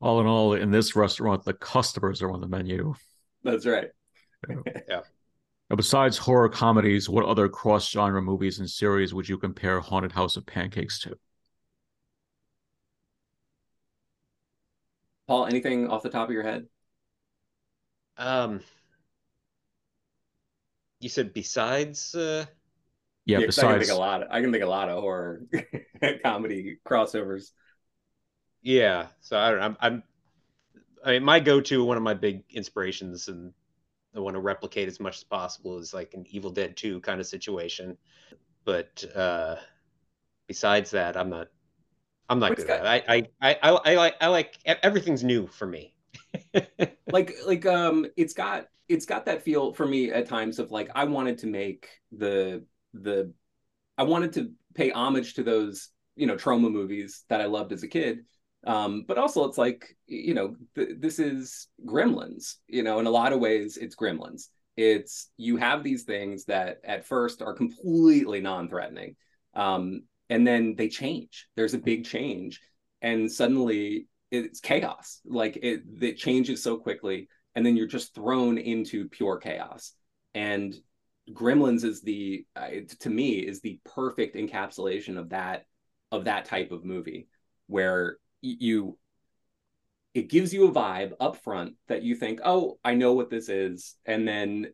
All 0.00 0.20
in 0.20 0.26
all, 0.26 0.52
in 0.52 0.70
this 0.70 0.94
restaurant, 0.94 1.44
the 1.44 1.54
customers 1.54 2.20
are 2.22 2.30
on 2.30 2.40
the 2.40 2.46
menu. 2.46 2.94
That's 3.42 3.66
right. 3.66 3.88
yeah. 4.88 5.00
yeah. 5.68 5.74
Now, 5.74 5.76
besides 5.76 6.18
horror 6.18 6.48
comedies, 6.48 7.08
what 7.08 7.24
other 7.24 7.48
cross 7.48 7.88
genre 7.88 8.22
movies 8.22 8.58
and 8.58 8.68
series 8.68 9.12
would 9.12 9.28
you 9.28 9.38
compare 9.38 9.80
Haunted 9.80 10.12
House 10.12 10.36
of 10.36 10.46
Pancakes 10.46 10.98
to? 11.00 11.18
Paul, 15.26 15.46
anything 15.46 15.88
off 15.88 16.02
the 16.02 16.08
top 16.08 16.28
of 16.28 16.32
your 16.32 16.42
head? 16.42 16.66
Um, 18.16 18.60
you 21.00 21.08
said 21.08 21.34
besides 21.34 22.14
uh, 22.14 22.46
yeah, 23.26 23.40
besides 23.44 23.66
I 23.66 23.72
can 23.72 23.80
think 23.80 23.92
a 23.92 23.94
lot. 23.94 24.22
Of, 24.22 24.28
I 24.30 24.40
can 24.40 24.50
think 24.50 24.64
a 24.64 24.68
lot 24.68 24.88
of 24.88 25.00
horror 25.00 25.42
comedy 26.24 26.78
crossovers. 26.84 27.50
Yeah, 28.62 29.08
so 29.20 29.38
I 29.38 29.50
don't. 29.50 29.60
I'm, 29.60 29.76
I'm. 29.80 30.02
I 31.04 31.12
mean, 31.12 31.24
my 31.24 31.38
go-to, 31.38 31.84
one 31.84 31.96
of 31.96 32.02
my 32.02 32.14
big 32.14 32.42
inspirations, 32.50 33.28
and 33.28 33.52
I 34.16 34.20
want 34.20 34.34
to 34.34 34.40
replicate 34.40 34.88
as 34.88 35.00
much 35.00 35.16
as 35.18 35.24
possible, 35.24 35.78
is 35.78 35.94
like 35.94 36.14
an 36.14 36.24
Evil 36.30 36.50
Dead 36.50 36.76
2 36.76 37.00
kind 37.00 37.20
of 37.20 37.26
situation. 37.26 37.96
But 38.64 39.04
uh, 39.14 39.56
besides 40.46 40.90
that, 40.92 41.16
I'm 41.16 41.30
not. 41.30 41.48
I'm 42.30 42.38
not 42.40 42.50
What's 42.50 42.64
good 42.64 42.68
got, 42.68 42.84
at 42.84 43.08
it. 43.08 43.28
I, 43.40 43.48
I, 43.48 43.58
I, 43.62 43.70
I 43.70 43.94
like 43.94 44.16
I 44.20 44.26
like 44.26 44.58
everything's 44.66 45.24
new 45.24 45.46
for 45.46 45.66
me. 45.66 45.94
like 47.10 47.36
like 47.46 47.64
um, 47.64 48.06
it's 48.16 48.34
got 48.34 48.66
it's 48.88 49.06
got 49.06 49.24
that 49.26 49.42
feel 49.42 49.72
for 49.72 49.86
me 49.86 50.10
at 50.10 50.28
times 50.28 50.58
of 50.58 50.70
like 50.70 50.90
I 50.94 51.04
wanted 51.04 51.38
to 51.38 51.46
make 51.46 51.88
the 52.12 52.64
the 52.92 53.32
I 53.96 54.02
wanted 54.02 54.34
to 54.34 54.52
pay 54.74 54.90
homage 54.90 55.34
to 55.34 55.42
those 55.42 55.88
you 56.16 56.26
know 56.26 56.36
Troma 56.36 56.70
movies 56.70 57.24
that 57.28 57.40
I 57.40 57.46
loved 57.46 57.72
as 57.72 57.82
a 57.82 57.88
kid. 57.88 58.24
Um, 58.66 59.04
but 59.06 59.18
also 59.18 59.44
it's 59.44 59.58
like 59.58 59.96
you 60.06 60.34
know 60.34 60.56
th- 60.74 60.96
this 60.98 61.18
is 61.18 61.68
Gremlins. 61.86 62.56
You 62.66 62.82
know, 62.82 62.98
in 62.98 63.06
a 63.06 63.10
lot 63.10 63.32
of 63.32 63.40
ways 63.40 63.76
it's 63.76 63.96
Gremlins. 63.96 64.48
It's 64.76 65.30
you 65.36 65.56
have 65.56 65.82
these 65.82 66.04
things 66.04 66.44
that 66.46 66.78
at 66.84 67.06
first 67.06 67.42
are 67.42 67.54
completely 67.54 68.40
non-threatening, 68.40 69.16
um, 69.54 70.02
and 70.28 70.46
then 70.46 70.74
they 70.76 70.88
change. 70.88 71.48
There's 71.56 71.74
a 71.74 71.78
big 71.78 72.04
change, 72.04 72.60
and 73.02 73.30
suddenly 73.30 74.06
it's 74.30 74.60
chaos. 74.60 75.20
Like 75.24 75.56
it, 75.56 75.82
it 76.00 76.16
changes 76.16 76.62
so 76.62 76.76
quickly, 76.76 77.28
and 77.54 77.64
then 77.64 77.76
you're 77.76 77.86
just 77.86 78.14
thrown 78.14 78.58
into 78.58 79.08
pure 79.08 79.38
chaos. 79.38 79.92
And 80.34 80.74
Gremlins 81.32 81.84
is 81.84 82.02
the 82.02 82.44
uh, 82.56 82.68
to 83.00 83.10
me 83.10 83.38
is 83.38 83.60
the 83.60 83.80
perfect 83.84 84.36
encapsulation 84.36 85.18
of 85.18 85.30
that 85.30 85.64
of 86.10 86.24
that 86.24 86.46
type 86.46 86.72
of 86.72 86.84
movie 86.84 87.28
where 87.66 88.18
you 88.40 88.98
it 90.14 90.30
gives 90.30 90.52
you 90.52 90.66
a 90.66 90.72
vibe 90.72 91.12
up 91.20 91.36
front 91.36 91.74
that 91.86 92.02
you 92.02 92.16
think, 92.16 92.40
"Oh, 92.44 92.78
I 92.84 92.94
know 92.94 93.12
what 93.12 93.30
this 93.30 93.48
is." 93.48 93.94
And 94.06 94.26
then 94.26 94.72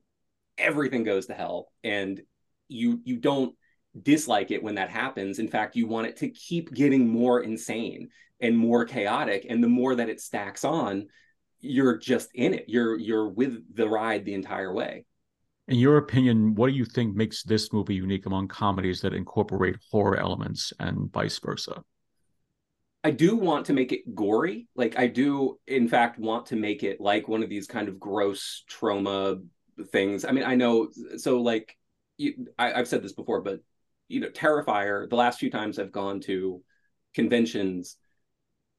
everything 0.59 1.05
goes 1.05 1.27
to 1.27 1.35
hell 1.35 1.72
and 1.83 2.20
you 2.68 3.00
you 3.05 3.16
don't 3.16 3.55
dislike 4.00 4.50
it 4.50 4.62
when 4.62 4.77
that 4.77 4.90
happens. 4.90 5.38
In 5.38 5.48
fact, 5.48 5.77
you 5.77 5.87
want 5.87 6.07
it 6.07 6.16
to 6.18 6.29
keep 6.29 6.72
getting 6.72 7.09
more 7.09 7.40
insane 7.42 8.09
and 8.40 8.57
more 8.57 8.85
chaotic 8.85 9.46
and 9.48 9.62
the 9.62 9.68
more 9.68 9.94
that 9.94 10.09
it 10.09 10.20
stacks 10.20 10.64
on, 10.64 11.09
you're 11.61 11.96
just 11.96 12.31
in 12.35 12.55
it. 12.55 12.64
You're 12.68 12.98
you're 12.98 13.29
with 13.29 13.62
the 13.74 13.88
ride 13.88 14.24
the 14.24 14.35
entire 14.35 14.72
way. 14.72 15.07
In 15.68 15.79
your 15.79 15.96
opinion, 15.96 16.55
what 16.55 16.68
do 16.68 16.74
you 16.74 16.85
think 16.85 17.16
makes 17.16 17.42
this 17.42 17.72
movie 17.72 17.94
unique 17.94 18.27
among 18.27 18.48
comedies 18.48 19.00
that 19.00 19.14
incorporate 19.14 19.77
horror 19.90 20.18
elements 20.18 20.72
and 20.79 21.11
vice 21.11 21.38
versa? 21.38 21.83
I 23.05 23.11
do 23.11 23.37
want 23.37 23.67
to 23.67 23.75
make 23.75 23.93
it 23.93 24.14
gory. 24.14 24.67
Like 24.75 24.99
I 24.99 25.07
do, 25.07 25.59
in 25.67 25.88
fact, 25.88 26.19
want 26.19 26.47
to 26.47 26.57
make 26.57 26.83
it 26.83 27.03
like 27.03 27.29
one 27.29 27.43
of 27.43 27.51
these 27.51 27.67
kind 27.67 27.87
of 27.87 28.01
gross 28.01 28.64
Troma 28.69 29.45
things. 29.93 30.25
I 30.25 30.33
mean, 30.33 30.45
I 30.45 30.55
know. 30.55 30.88
So 31.19 31.43
like, 31.43 31.77
you, 32.17 32.47
I, 32.59 32.71
have 32.71 32.88
said 32.88 33.03
this 33.03 33.12
before, 33.12 33.43
but 33.43 33.61
you 34.09 34.21
know, 34.21 34.29
Terrifier. 34.29 35.09
The 35.09 35.17
last 35.17 35.38
few 35.38 35.51
times 35.51 35.79
I've 35.79 35.93
gone 35.93 36.21
to 36.21 36.62
conventions, 37.14 37.99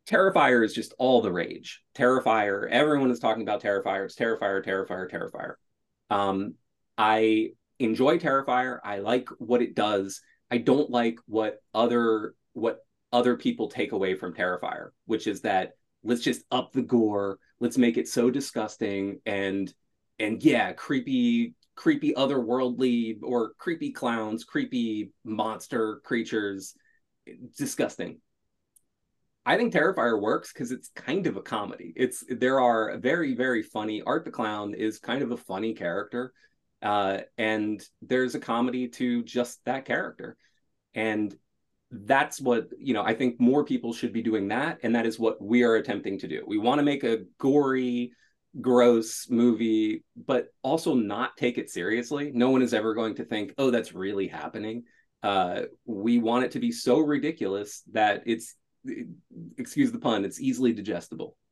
Terrifier 0.08 0.66
is 0.66 0.74
just 0.74 0.96
all 0.98 1.22
the 1.22 1.32
rage. 1.32 1.84
Terrifier. 1.96 2.68
Everyone 2.70 3.12
is 3.12 3.20
talking 3.20 3.44
about 3.44 3.62
Terrifier. 3.62 4.06
It's 4.06 4.16
Terrifier, 4.16 4.66
Terrifier, 4.66 5.12
Terrifier. 5.12 5.54
Um, 6.10 6.56
I 6.98 7.50
enjoy 7.78 8.18
Terrifier. 8.18 8.80
I 8.84 9.00
like 9.00 9.30
what 9.38 9.62
it 9.62 9.76
does. 9.76 10.22
I 10.50 10.58
don't 10.58 10.90
like 10.90 11.20
what 11.28 11.62
other 11.74 12.34
what 12.54 12.85
other 13.16 13.38
people 13.38 13.70
take 13.70 13.94
away 13.94 14.14
from 14.14 14.34
Terrifier, 14.34 14.90
which 15.06 15.26
is 15.26 15.42
that 15.42 15.72
let's 16.04 16.22
just 16.22 16.44
up 16.52 16.74
the 16.74 16.82
gore, 16.82 17.40
let's 17.60 17.78
make 17.78 17.98
it 17.98 18.08
so 18.08 18.30
disgusting 18.30 19.22
and 19.26 19.74
and 20.20 20.44
yeah, 20.44 20.74
creepy 20.74 21.56
creepy 21.76 22.14
otherworldly 22.14 23.18
or 23.24 23.54
creepy 23.58 23.92
clowns, 23.92 24.44
creepy 24.44 25.12
monster 25.24 26.02
creatures, 26.04 26.76
disgusting. 27.58 28.20
I 29.46 29.58
think 29.58 29.74
Terrifier 29.74 30.20
works 30.22 30.52
because 30.52 30.72
it's 30.72 30.90
kind 30.90 31.28
of 31.28 31.38
a 31.38 31.42
comedy. 31.42 31.94
It's 31.96 32.24
there 32.30 32.60
are 32.60 32.98
very 32.98 33.34
very 33.34 33.64
funny. 33.64 34.02
Art 34.02 34.26
the 34.26 34.32
Clown 34.32 34.74
is 34.74 35.00
kind 35.00 35.22
of 35.24 35.32
a 35.32 35.38
funny 35.38 35.74
character 35.74 36.34
uh, 36.82 37.22
and 37.38 37.84
there's 38.02 38.36
a 38.36 38.40
comedy 38.40 38.88
to 38.88 39.24
just 39.24 39.64
that 39.66 39.86
character 39.86 40.38
and 40.94 41.36
that's 42.04 42.42
what 42.42 42.68
you 42.78 42.94
know 42.94 43.04
i 43.04 43.14
think 43.14 43.40
more 43.40 43.64
people 43.64 43.94
should 43.94 44.12
be 44.12 44.22
doing 44.22 44.48
that 44.48 44.80
and 44.84 44.96
that 44.96 45.06
is 45.06 45.20
what 45.20 45.42
we 45.42 45.64
are 45.64 45.76
attempting 45.76 46.20
to 46.20 46.28
do. 46.28 46.44
We 46.46 46.58
want 46.58 46.80
to 46.80 46.84
make 46.84 47.04
a 47.04 47.24
gory 47.38 48.12
gross 48.60 49.28
movie 49.30 50.04
but 50.16 50.48
also 50.62 50.94
not 50.94 51.36
take 51.38 51.58
it 51.58 51.70
seriously. 51.70 52.32
No 52.34 52.50
one 52.50 52.62
is 52.62 52.74
ever 52.74 52.94
going 52.94 53.16
to 53.16 53.26
think 53.26 53.54
oh 53.58 53.72
that's 53.72 53.94
really 53.94 54.28
happening. 54.28 54.84
Uh, 55.24 55.64
we 55.86 56.20
want 56.20 56.46
it 56.46 56.52
to 56.52 56.60
be 56.60 56.72
so 56.72 57.00
ridiculous 57.00 57.82
that 57.92 58.24
it's 58.26 58.56
excuse 59.58 59.92
the 59.92 60.00
pun 60.00 60.26
it's 60.26 60.40
easily 60.40 60.74
digestible. 60.74 61.36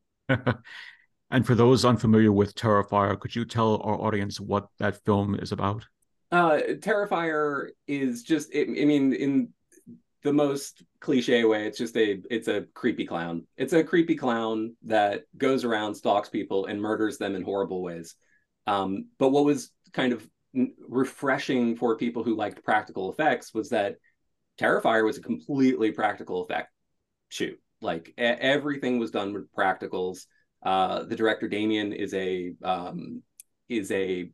And 1.34 1.48
for 1.48 1.56
those 1.56 1.84
unfamiliar 1.84 2.32
with 2.32 2.54
Terrifier, 2.54 3.20
could 3.20 3.36
you 3.36 3.44
tell 3.44 3.82
our 3.82 4.00
audience 4.00 4.40
what 4.40 4.68
that 4.78 5.04
film 5.04 5.34
is 5.34 5.52
about? 5.52 5.88
Uh, 6.32 6.60
Terrifier 6.76 7.70
is 7.88 8.22
just, 8.22 8.54
it, 8.54 8.68
I 8.70 8.86
mean, 8.86 9.14
in 9.14 9.50
the 10.24 10.34
most 10.34 10.84
cliche 11.00 11.44
way, 11.44 11.68
it's 11.68 11.78
just 11.78 11.96
a, 11.98 12.22
it's 12.30 12.48
a 12.48 12.66
creepy 12.74 13.06
clown. 13.06 13.46
It's 13.58 13.74
a 13.74 13.84
creepy 13.84 14.16
clown 14.16 14.76
that 14.84 15.24
goes 15.38 15.64
around, 15.64 15.96
stalks 15.96 16.30
people, 16.30 16.66
and 16.66 16.82
murders 16.82 17.18
them 17.18 17.36
in 17.36 17.44
horrible 17.44 17.82
ways. 17.82 18.16
Um, 18.68 19.08
but 19.20 19.30
what 19.30 19.46
was 19.46 19.72
kind 19.92 20.14
of 20.14 20.28
refreshing 20.88 21.76
for 21.76 21.98
people 21.98 22.24
who 22.24 22.36
liked 22.36 22.64
practical 22.64 23.12
effects 23.12 23.54
was 23.54 23.70
that 23.70 23.96
Terrifier 24.60 25.04
was 25.04 25.18
a 25.18 25.22
completely 25.22 25.92
practical 25.92 26.44
effect 26.44 26.70
shoot. 27.30 27.60
Like 27.82 28.14
everything 28.18 29.00
was 29.00 29.12
done 29.12 29.34
with 29.34 29.54
practicals. 29.54 30.26
Uh, 30.64 31.04
the 31.04 31.16
director 31.16 31.48
Damien 31.48 31.92
is 31.92 32.14
a 32.14 32.54
um, 32.64 33.22
is 33.68 33.92
a 33.92 34.30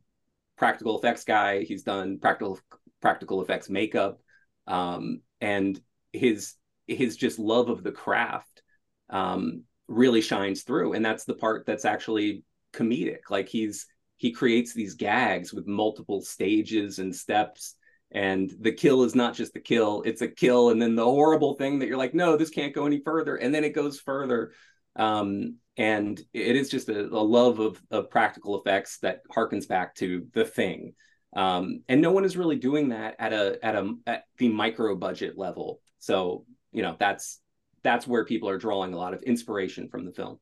practical 0.56 0.98
effects 0.98 1.24
guy. 1.24 1.62
He's 1.62 1.82
done 1.82 2.18
practical 2.18 2.60
practical 3.00 3.42
effects 3.42 3.68
makeup, 3.68 4.20
um, 4.66 5.22
and 5.40 5.80
his 6.12 6.54
his 6.86 7.16
just 7.16 7.38
love 7.38 7.68
of 7.68 7.82
the 7.82 7.92
craft 7.92 8.62
um, 9.08 9.62
really 9.88 10.20
shines 10.20 10.62
through. 10.62 10.94
And 10.94 11.04
that's 11.04 11.24
the 11.24 11.34
part 11.34 11.66
that's 11.66 11.84
actually 11.84 12.44
comedic. 12.72 13.30
Like 13.30 13.48
he's 13.48 13.86
he 14.16 14.32
creates 14.32 14.74
these 14.74 14.94
gags 14.94 15.52
with 15.52 15.66
multiple 15.66 16.20
stages 16.20 16.98
and 16.98 17.14
steps. 17.14 17.76
And 18.12 18.52
the 18.60 18.72
kill 18.72 19.04
is 19.04 19.14
not 19.14 19.34
just 19.34 19.54
the 19.54 19.60
kill; 19.60 20.02
it's 20.04 20.20
a 20.20 20.28
kill, 20.28 20.70
and 20.70 20.82
then 20.82 20.96
the 20.96 21.04
horrible 21.04 21.54
thing 21.54 21.78
that 21.78 21.86
you're 21.86 21.96
like, 21.96 22.12
no, 22.12 22.36
this 22.36 22.50
can't 22.50 22.74
go 22.74 22.84
any 22.84 23.00
further, 23.00 23.36
and 23.36 23.54
then 23.54 23.62
it 23.62 23.74
goes 23.74 24.00
further. 24.00 24.52
Um, 24.96 25.58
and 25.76 26.20
it 26.32 26.56
is 26.56 26.68
just 26.68 26.88
a, 26.88 27.06
a 27.06 27.22
love 27.22 27.60
of, 27.60 27.80
of 27.92 28.10
practical 28.10 28.60
effects 28.60 28.98
that 28.98 29.20
harkens 29.34 29.68
back 29.68 29.94
to 29.94 30.26
the 30.34 30.44
thing 30.44 30.94
um, 31.34 31.82
and 31.88 32.00
no 32.00 32.12
one 32.12 32.24
is 32.24 32.36
really 32.36 32.56
doing 32.56 32.88
that 32.88 33.16
at 33.18 33.32
a 33.32 33.58
at 33.64 33.76
a 33.76 33.94
at 34.06 34.24
the 34.38 34.48
micro 34.48 34.96
budget 34.96 35.38
level. 35.38 35.80
So 35.98 36.44
you 36.72 36.82
know 36.82 36.96
that's 36.98 37.40
that's 37.82 38.06
where 38.06 38.24
people 38.24 38.48
are 38.48 38.58
drawing 38.58 38.92
a 38.92 38.96
lot 38.96 39.14
of 39.14 39.22
inspiration 39.22 39.88
from 39.88 40.04
the 40.04 40.12
film. 40.12 40.38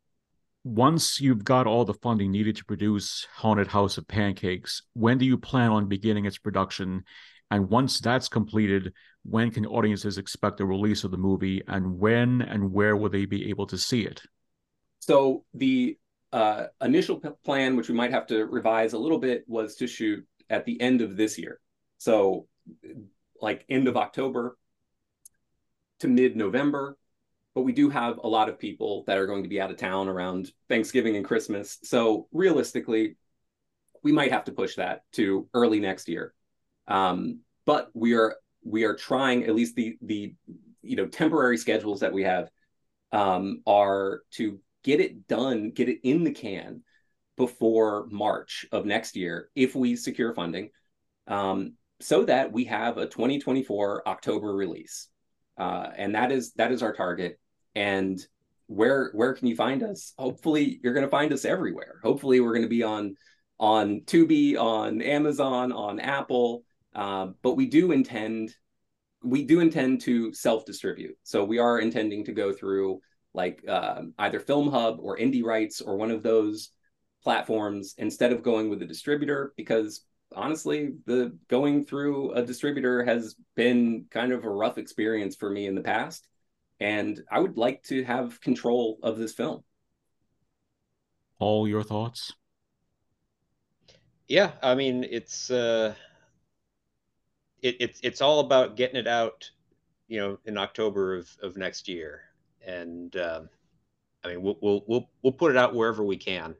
Once 0.65 1.21
you've 1.21 1.45
got 1.45 1.67
all 1.67 1.85
the 1.85 1.95
funding 1.95 2.31
needed 2.31 2.57
to 2.57 2.65
produce 2.65 3.27
haunted 3.33 3.69
house 3.69 3.97
of 3.97 4.07
pancakes 4.09 4.83
when 4.95 5.17
do 5.17 5.25
you 5.25 5.39
plan 5.39 5.71
on 5.71 5.87
beginning 5.87 6.27
its 6.27 6.39
production? 6.39 7.05
And 7.51 7.71
once 7.71 8.01
that's 8.01 8.29
completed 8.29 8.93
when 9.23 9.51
can 9.51 9.67
audiences 9.67 10.19
expect 10.19 10.59
the 10.59 10.67
release 10.67 11.05
of 11.05 11.11
the 11.11 11.17
movie? 11.17 11.63
And 11.69 11.99
when 11.99 12.43
and 12.43 12.73
where 12.73 12.97
will 12.97 13.11
they 13.11 13.25
be 13.25 13.49
able 13.51 13.67
to 13.69 13.79
see 13.79 14.03
it? 14.03 14.23
So 15.01 15.45
the 15.55 15.97
uh, 16.33 16.67
initial 16.83 17.21
plan, 17.45 17.77
which 17.77 17.89
we 17.89 17.95
might 17.95 18.11
have 18.11 18.27
to 18.27 18.45
revise 18.45 18.93
a 18.93 18.99
little 18.99 19.19
bit, 19.19 19.45
was 19.47 19.77
to 19.77 19.87
shoot 19.87 20.27
at 20.51 20.65
the 20.65 20.81
end 20.81 21.01
of 21.01 21.17
this 21.17 21.39
year. 21.39 21.61
So 21.99 22.47
like 23.41 23.65
end 23.69 23.89
of 23.89 23.97
October 23.97 24.57
to 26.01 26.09
mid 26.09 26.37
November. 26.37 26.97
But 27.55 27.63
we 27.63 27.73
do 27.73 27.91
have 27.91 28.19
a 28.19 28.29
lot 28.29 28.49
of 28.49 28.59
people 28.59 29.05
that 29.07 29.19
are 29.19 29.27
going 29.27 29.43
to 29.43 29.49
be 29.49 29.61
out 29.61 29.71
of 29.71 29.79
town 29.79 30.09
around 30.09 30.53
Thanksgiving 30.69 31.17
and 31.17 31.25
Christmas. 31.25 31.79
So 31.83 32.29
realistically, 32.33 33.17
we 34.03 34.13
might 34.13 34.31
have 34.31 34.45
to 34.45 34.53
push 34.53 34.77
that 34.77 35.03
to 35.15 35.49
early 35.53 35.81
next 35.81 36.09
year. 36.09 36.35
Um, 36.87 37.41
but 37.67 37.91
we 37.95 38.15
are 38.15 38.37
we 38.65 38.85
are 38.85 38.95
trying 38.95 39.45
at 39.45 39.55
least 39.55 39.75
the 39.75 39.99
the 40.03 40.35
you 40.83 40.97
know 40.97 41.07
temporary 41.07 41.59
schedules 41.59 42.01
that 42.01 42.13
we 42.13 42.23
have 42.23 42.49
um, 43.13 43.63
are 43.67 44.23
to 44.33 44.61
get 44.85 45.01
it 45.01 45.27
done, 45.27 45.71
get 45.71 45.89
it 45.89 46.01
in 46.03 46.25
the 46.25 46.31
can 46.31 46.83
before 47.39 48.07
March 48.11 48.67
of 48.71 48.85
next 48.85 49.17
year 49.17 49.49
if 49.55 49.75
we 49.75 49.97
secure 49.97 50.35
funding, 50.35 50.69
um, 51.27 51.73
so 52.01 52.25
that 52.25 52.53
we 52.53 52.65
have 52.65 52.99
a 52.99 53.07
2024 53.07 54.07
October 54.07 54.55
release. 54.55 55.09
Uh, 55.57 55.89
and 55.97 56.15
that 56.15 56.31
is 56.31 56.53
that 56.53 56.71
is 56.71 56.83
our 56.83 56.93
target. 56.93 57.41
And 57.75 58.21
where 58.67 59.11
where 59.15 59.33
can 59.33 59.49
you 59.49 59.57
find 59.57 59.83
us? 59.83 60.13
Hopefully, 60.19 60.79
you're 60.83 60.95
going 60.95 61.07
to 61.07 61.11
find 61.11 61.33
us 61.33 61.45
everywhere. 61.45 62.01
Hopefully, 62.03 62.41
we're 62.41 62.53
going 62.53 62.63
to 62.63 62.69
be 62.69 62.83
on 62.83 63.17
on 63.59 64.03
Tubi, 64.03 64.57
on 64.57 65.01
Amazon, 65.01 65.73
on 65.73 65.99
Apple. 65.99 66.65
Uh, 66.95 67.29
but 67.43 67.55
we 67.55 67.67
do 67.67 67.93
intend 67.93 68.55
we 69.23 69.45
do 69.45 69.61
intend 69.61 70.01
to 70.03 70.33
self 70.33 70.65
distribute. 70.65 71.17
So 71.23 71.45
we 71.45 71.59
are 71.59 71.79
intending 71.79 72.25
to 72.27 72.33
go 72.33 72.53
through 72.53 73.01
like 73.35 73.63
uh, 73.69 74.03
either 74.19 74.41
Film 74.41 74.71
Hub 74.71 74.99
or 75.01 75.19
Indie 75.19 75.45
Rights 75.45 75.81
or 75.81 75.97
one 75.97 76.11
of 76.11 76.23
those 76.23 76.71
platforms 77.23 77.95
instead 77.99 78.33
of 78.33 78.43
going 78.43 78.71
with 78.71 78.83
a 78.83 78.87
distributor 78.87 79.53
because 79.57 80.03
honestly 80.35 80.93
the 81.07 81.37
going 81.49 81.85
through 81.85 82.33
a 82.33 82.43
distributor 82.43 83.05
has 83.05 83.35
been 83.57 84.05
kind 84.11 84.33
of 84.33 84.45
a 84.45 84.51
rough 84.51 84.79
experience 84.79 85.35
for 85.35 85.51
me 85.51 85.67
in 85.67 85.75
the 85.75 85.81
past 85.81 86.27
and 86.81 87.23
i 87.31 87.41
would 87.41 87.57
like 87.57 87.83
to 87.83 88.05
have 88.05 88.41
control 88.41 88.99
of 89.03 89.19
this 89.19 89.33
film. 89.33 89.63
All 91.41 91.69
your 91.69 91.83
thoughts? 91.83 92.33
Yeah 94.29 94.53
i 94.63 94.75
mean 94.75 95.05
it's 95.05 95.51
uh 95.51 95.95
it, 97.63 97.77
it's 97.81 98.01
it's 98.03 98.21
all 98.21 98.41
about 98.41 98.77
getting 98.77 98.97
it 98.97 99.09
out 99.09 99.51
you 100.07 100.21
know 100.21 100.39
in 100.45 100.57
october 100.57 101.17
of, 101.17 101.29
of 101.43 101.57
next 101.57 101.89
year. 101.89 102.23
And 102.67 103.17
um, 103.17 103.49
i 104.23 104.29
mean 104.29 104.43
we'll, 104.43 104.59
we'll 104.61 104.85
we'll 104.87 105.11
we'll 105.23 105.33
put 105.33 105.51
it 105.51 105.57
out 105.57 105.75
wherever 105.75 106.05
we 106.05 106.17
can 106.17 106.55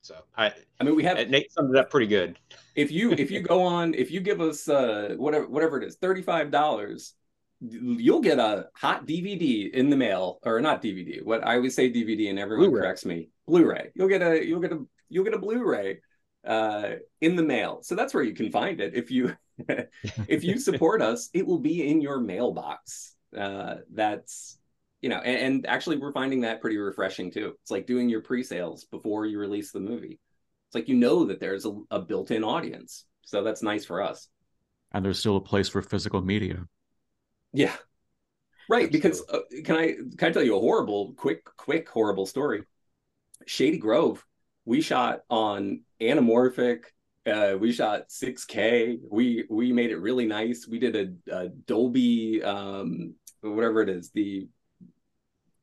so 0.00 0.16
I, 0.36 0.52
I 0.80 0.84
mean, 0.84 0.94
we 0.94 1.02
have 1.04 1.28
Nate 1.28 1.52
summed 1.52 1.74
it 1.74 1.78
up 1.78 1.90
pretty 1.90 2.06
good. 2.06 2.38
If 2.74 2.90
you 2.90 3.12
if 3.12 3.30
you 3.30 3.40
go 3.40 3.62
on, 3.76 3.94
if 3.94 4.10
you 4.10 4.20
give 4.20 4.40
us 4.40 4.68
uh 4.68 5.14
whatever 5.16 5.48
whatever 5.48 5.80
it 5.80 5.86
is, 5.86 5.96
thirty 5.96 6.22
five 6.22 6.50
dollars, 6.50 7.14
you'll 7.60 8.20
get 8.20 8.38
a 8.38 8.68
hot 8.74 9.06
DVD 9.06 9.70
in 9.70 9.90
the 9.90 9.96
mail, 9.96 10.38
or 10.44 10.60
not 10.60 10.82
DVD. 10.82 11.22
What 11.22 11.46
I 11.46 11.56
always 11.56 11.74
say 11.74 11.90
DVD, 11.90 12.30
and 12.30 12.38
everyone 12.38 12.68
Blu-ray. 12.68 12.82
corrects 12.82 13.04
me. 13.04 13.30
Blu-ray. 13.46 13.90
You'll 13.94 14.08
get 14.08 14.22
a 14.22 14.44
you'll 14.44 14.60
get 14.60 14.72
a 14.72 14.84
you'll 15.08 15.24
get 15.24 15.34
a 15.34 15.38
Blu-ray 15.38 16.00
uh 16.46 16.90
in 17.20 17.36
the 17.36 17.42
mail. 17.42 17.80
So 17.82 17.94
that's 17.94 18.14
where 18.14 18.22
you 18.22 18.34
can 18.34 18.50
find 18.50 18.80
it. 18.80 18.94
If 18.94 19.10
you 19.10 19.36
if 20.28 20.44
you 20.44 20.58
support 20.58 21.02
us, 21.02 21.30
it 21.34 21.46
will 21.46 21.58
be 21.58 21.88
in 21.88 22.00
your 22.00 22.20
mailbox. 22.20 23.14
Uh, 23.36 23.76
that's 23.92 24.57
you 25.00 25.08
know, 25.08 25.18
and, 25.18 25.38
and, 25.38 25.66
actually 25.66 25.96
we're 25.96 26.12
finding 26.12 26.40
that 26.40 26.60
pretty 26.60 26.76
refreshing 26.76 27.30
too. 27.30 27.54
It's 27.62 27.70
like 27.70 27.86
doing 27.86 28.08
your 28.08 28.20
pre-sales 28.20 28.84
before 28.84 29.26
you 29.26 29.38
release 29.38 29.70
the 29.70 29.80
movie. 29.80 30.18
It's 30.68 30.74
like 30.74 30.88
you 30.88 30.96
know 30.96 31.24
that 31.26 31.40
there's 31.40 31.64
a, 31.66 31.72
a 31.90 32.00
built-in 32.00 32.44
audience, 32.44 33.04
so 33.22 33.42
that's 33.42 33.62
nice 33.62 33.84
for 33.84 34.02
us. 34.02 34.28
And 34.92 35.04
there's 35.04 35.18
still 35.18 35.36
a 35.36 35.40
place 35.40 35.68
for 35.68 35.82
physical 35.82 36.20
media. 36.20 36.66
Yeah, 37.52 37.74
right. 38.68 38.90
Because 38.90 39.22
uh, 39.32 39.40
can 39.64 39.76
I 39.76 39.94
can 40.16 40.28
I 40.28 40.32
tell 40.32 40.42
you 40.42 40.56
a 40.56 40.60
horrible, 40.60 41.14
quick, 41.14 41.44
quick, 41.56 41.88
horrible 41.88 42.26
story? 42.26 42.64
Shady 43.46 43.78
Grove, 43.78 44.24
we 44.64 44.80
shot 44.80 45.20
on 45.30 45.82
anamorphic. 46.00 46.84
Uh, 47.24 47.56
we 47.58 47.72
shot 47.72 48.08
6K. 48.08 48.98
We 49.10 49.44
we 49.48 49.72
made 49.72 49.90
it 49.90 49.98
really 49.98 50.26
nice. 50.26 50.66
We 50.68 50.78
did 50.78 50.96
a, 50.96 51.34
a 51.34 51.48
Dolby, 51.48 52.42
um, 52.42 53.14
whatever 53.40 53.82
it 53.82 53.88
is, 53.88 54.10
the 54.10 54.48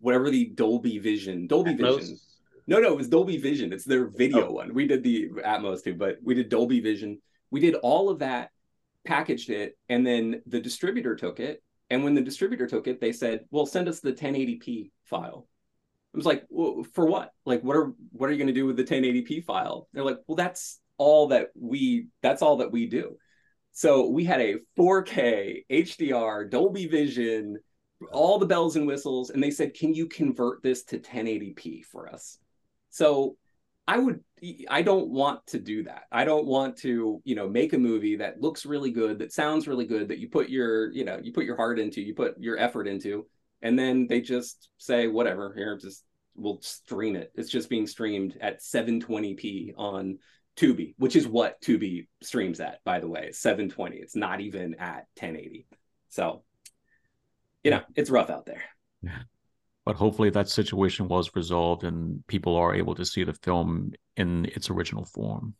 whatever 0.05 0.29
the 0.29 0.45
Dolby 0.45 0.99
Vision, 0.99 1.47
Dolby 1.47 1.73
Atmos? 1.73 1.99
Vision. 2.01 2.19
No, 2.67 2.79
no, 2.79 2.91
it 2.91 2.97
was 2.97 3.09
Dolby 3.09 3.37
Vision. 3.37 3.73
It's 3.73 3.85
their 3.85 4.05
oh. 4.05 4.11
video 4.15 4.49
oh. 4.49 4.51
one. 4.51 4.71
We 4.71 4.85
did 4.85 5.01
the 5.01 5.29
Atmos 5.43 5.83
too, 5.83 5.95
but 5.95 6.17
we 6.23 6.35
did 6.35 6.47
Dolby 6.47 6.79
Vision. 6.79 7.19
We 7.49 7.59
did 7.59 7.73
all 7.73 8.09
of 8.09 8.19
that, 8.19 8.51
packaged 9.03 9.49
it, 9.49 9.77
and 9.89 10.05
then 10.05 10.43
the 10.45 10.59
distributor 10.59 11.15
took 11.15 11.39
it. 11.39 11.63
And 11.89 12.03
when 12.03 12.13
the 12.13 12.21
distributor 12.21 12.67
took 12.67 12.87
it, 12.87 13.01
they 13.01 13.11
said, 13.13 13.45
"Well, 13.49 13.65
send 13.65 13.87
us 13.87 13.99
the 13.99 14.13
1080p 14.13 14.91
file." 15.05 15.47
I 16.13 16.17
was 16.17 16.25
like, 16.25 16.45
well, 16.49 16.83
"For 16.93 17.07
what? 17.07 17.31
Like, 17.45 17.63
what 17.63 17.75
are 17.75 17.93
what 18.11 18.29
are 18.29 18.31
you 18.31 18.37
going 18.37 18.47
to 18.47 18.53
do 18.53 18.67
with 18.67 18.77
the 18.77 18.83
1080p 18.83 19.43
file?" 19.43 19.87
They're 19.91 20.03
like, 20.03 20.19
"Well, 20.27 20.35
that's 20.35 20.79
all 20.99 21.29
that 21.29 21.49
we 21.55 22.09
that's 22.21 22.43
all 22.43 22.57
that 22.57 22.71
we 22.71 22.85
do." 22.85 23.17
So 23.71 24.07
we 24.07 24.23
had 24.23 24.39
a 24.39 24.59
4K 24.77 25.65
HDR 25.69 26.49
Dolby 26.49 26.85
Vision 26.85 27.57
all 28.11 28.37
the 28.37 28.45
bells 28.45 28.75
and 28.75 28.87
whistles 28.87 29.29
and 29.29 29.41
they 29.41 29.51
said 29.51 29.73
can 29.73 29.93
you 29.93 30.07
convert 30.07 30.61
this 30.63 30.83
to 30.83 30.99
1080p 30.99 31.83
for 31.85 32.09
us 32.09 32.37
so 32.89 33.35
i 33.87 33.97
would 33.97 34.19
i 34.69 34.81
don't 34.81 35.09
want 35.09 35.45
to 35.47 35.59
do 35.59 35.83
that 35.83 36.03
i 36.11 36.25
don't 36.25 36.45
want 36.45 36.77
to 36.77 37.21
you 37.23 37.35
know 37.35 37.47
make 37.47 37.73
a 37.73 37.77
movie 37.77 38.15
that 38.15 38.41
looks 38.41 38.65
really 38.65 38.91
good 38.91 39.19
that 39.19 39.31
sounds 39.31 39.67
really 39.67 39.85
good 39.85 40.07
that 40.07 40.19
you 40.19 40.29
put 40.29 40.49
your 40.49 40.91
you 40.91 41.05
know 41.05 41.19
you 41.21 41.31
put 41.31 41.45
your 41.45 41.57
heart 41.57 41.79
into 41.79 42.01
you 42.01 42.13
put 42.13 42.37
your 42.39 42.57
effort 42.57 42.87
into 42.87 43.25
and 43.61 43.77
then 43.77 44.07
they 44.07 44.21
just 44.21 44.69
say 44.77 45.07
whatever 45.07 45.53
here 45.55 45.77
just 45.77 46.03
we'll 46.35 46.59
stream 46.61 47.15
it 47.15 47.31
it's 47.35 47.49
just 47.49 47.69
being 47.69 47.87
streamed 47.87 48.37
at 48.41 48.61
720p 48.61 49.73
on 49.77 50.17
Tubi, 50.55 50.95
which 50.97 51.15
is 51.15 51.27
what 51.27 51.61
Tubi 51.61 52.07
streams 52.21 52.59
at, 52.59 52.83
by 52.85 52.99
the 52.99 53.07
way, 53.07 53.31
720. 53.31 53.97
It's 53.97 54.15
not 54.15 54.39
even 54.39 54.75
at 54.75 55.07
1080. 55.19 55.67
So 56.09 56.43
you 57.65 57.71
know, 57.71 57.81
it's 57.95 58.11
rough 58.11 58.29
out 58.29 58.45
there. 58.45 58.63
Yeah. 59.01 59.23
But 59.85 59.95
hopefully 59.95 60.29
that 60.29 60.49
situation 60.49 61.07
was 61.07 61.35
resolved 61.35 61.83
and 61.83 62.25
people 62.27 62.55
are 62.55 62.75
able 62.75 62.93
to 62.95 63.03
see 63.03 63.23
the 63.23 63.33
film 63.33 63.91
in 64.15 64.45
its 64.45 64.69
original 64.69 65.03
form. 65.03 65.55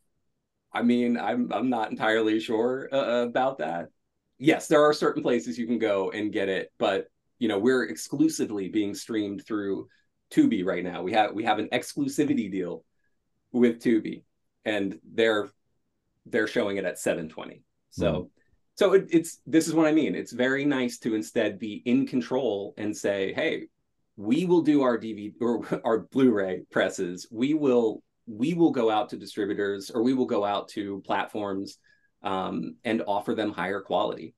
I 0.72 0.84
mean, 0.84 1.18
I'm 1.18 1.52
I'm 1.52 1.70
not 1.70 1.90
entirely 1.90 2.40
sure 2.40 2.90
uh, 2.92 3.24
about 3.24 3.58
that. 3.58 3.90
Yes, 4.38 4.68
there 4.68 4.84
are 4.84 4.94
certain 4.94 5.24
places 5.24 5.58
you 5.58 5.66
can 5.66 5.80
go 5.80 6.12
and 6.12 6.32
get 6.32 6.48
it, 6.48 6.72
but 6.78 7.08
you 7.40 7.48
know, 7.48 7.58
we're 7.58 7.84
exclusively 7.84 8.70
being 8.70 8.94
streamed 8.94 9.46
through 9.46 9.88
Tubi 10.32 10.66
right 10.66 10.84
now. 10.84 11.02
We 11.02 11.14
have 11.14 11.34
we 11.34 11.44
have 11.46 11.60
an 11.60 11.70
exclusivity 11.72 12.52
deal 12.52 12.84
with 13.52 13.80
Tubi, 13.82 14.24
and 14.64 15.00
they're 15.14 15.50
they're 16.26 16.48
showing 16.48 16.78
it 16.78 16.86
at 16.86 17.00
720. 17.00 17.64
So 17.90 18.14
mm 18.14 18.30
so 18.76 18.94
it, 18.94 19.08
it's 19.10 19.40
this 19.46 19.68
is 19.68 19.74
what 19.74 19.88
I 19.88 19.92
mean. 19.92 20.16
It's 20.16 20.32
very 20.32 20.66
nice 20.66 20.98
to 21.00 21.16
instead 21.16 21.60
be 21.60 21.82
in 21.86 22.06
control 22.06 22.74
and 22.78 22.96
say, 22.96 23.34
"Hey, 23.34 23.68
we 24.18 24.46
will 24.46 24.62
do 24.62 24.82
our 24.82 24.98
DVD 24.98 25.34
or 25.42 25.82
our 25.86 26.00
Blu-ray 26.00 26.64
presses. 26.72 27.28
We 27.32 27.54
will 27.54 28.02
we 28.28 28.54
will 28.54 28.72
go 28.72 28.90
out 28.90 29.10
to 29.10 29.18
distributors 29.18 29.92
or 29.92 30.02
we 30.02 30.14
will 30.14 30.26
go 30.26 30.44
out 30.44 30.68
to 30.70 31.02
platforms 31.06 31.78
um, 32.24 32.76
and 32.84 33.04
offer 33.06 33.36
them 33.36 33.52
higher 33.52 33.82
quality, 33.82 34.34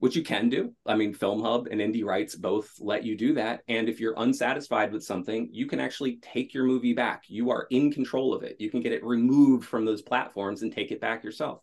which 0.00 0.16
you 0.16 0.22
can 0.22 0.50
do. 0.50 0.74
I 0.84 0.96
mean, 0.96 1.14
Filmhub 1.14 1.66
and 1.70 1.80
Indie 1.80 2.04
Rights 2.04 2.34
both 2.34 2.70
let 2.78 3.04
you 3.04 3.16
do 3.16 3.34
that. 3.34 3.62
And 3.68 3.88
if 3.88 4.00
you're 4.00 4.14
unsatisfied 4.18 4.92
with 4.92 5.02
something, 5.02 5.48
you 5.50 5.64
can 5.66 5.80
actually 5.80 6.18
take 6.20 6.52
your 6.52 6.64
movie 6.64 6.92
back. 6.92 7.22
You 7.28 7.50
are 7.50 7.66
in 7.70 7.90
control 7.90 8.34
of 8.34 8.42
it. 8.42 8.56
You 8.58 8.70
can 8.70 8.82
get 8.82 8.92
it 8.92 9.02
removed 9.02 9.66
from 9.66 9.86
those 9.86 10.02
platforms 10.02 10.60
and 10.60 10.70
take 10.70 10.90
it 10.92 11.00
back 11.00 11.24
yourself. 11.24 11.62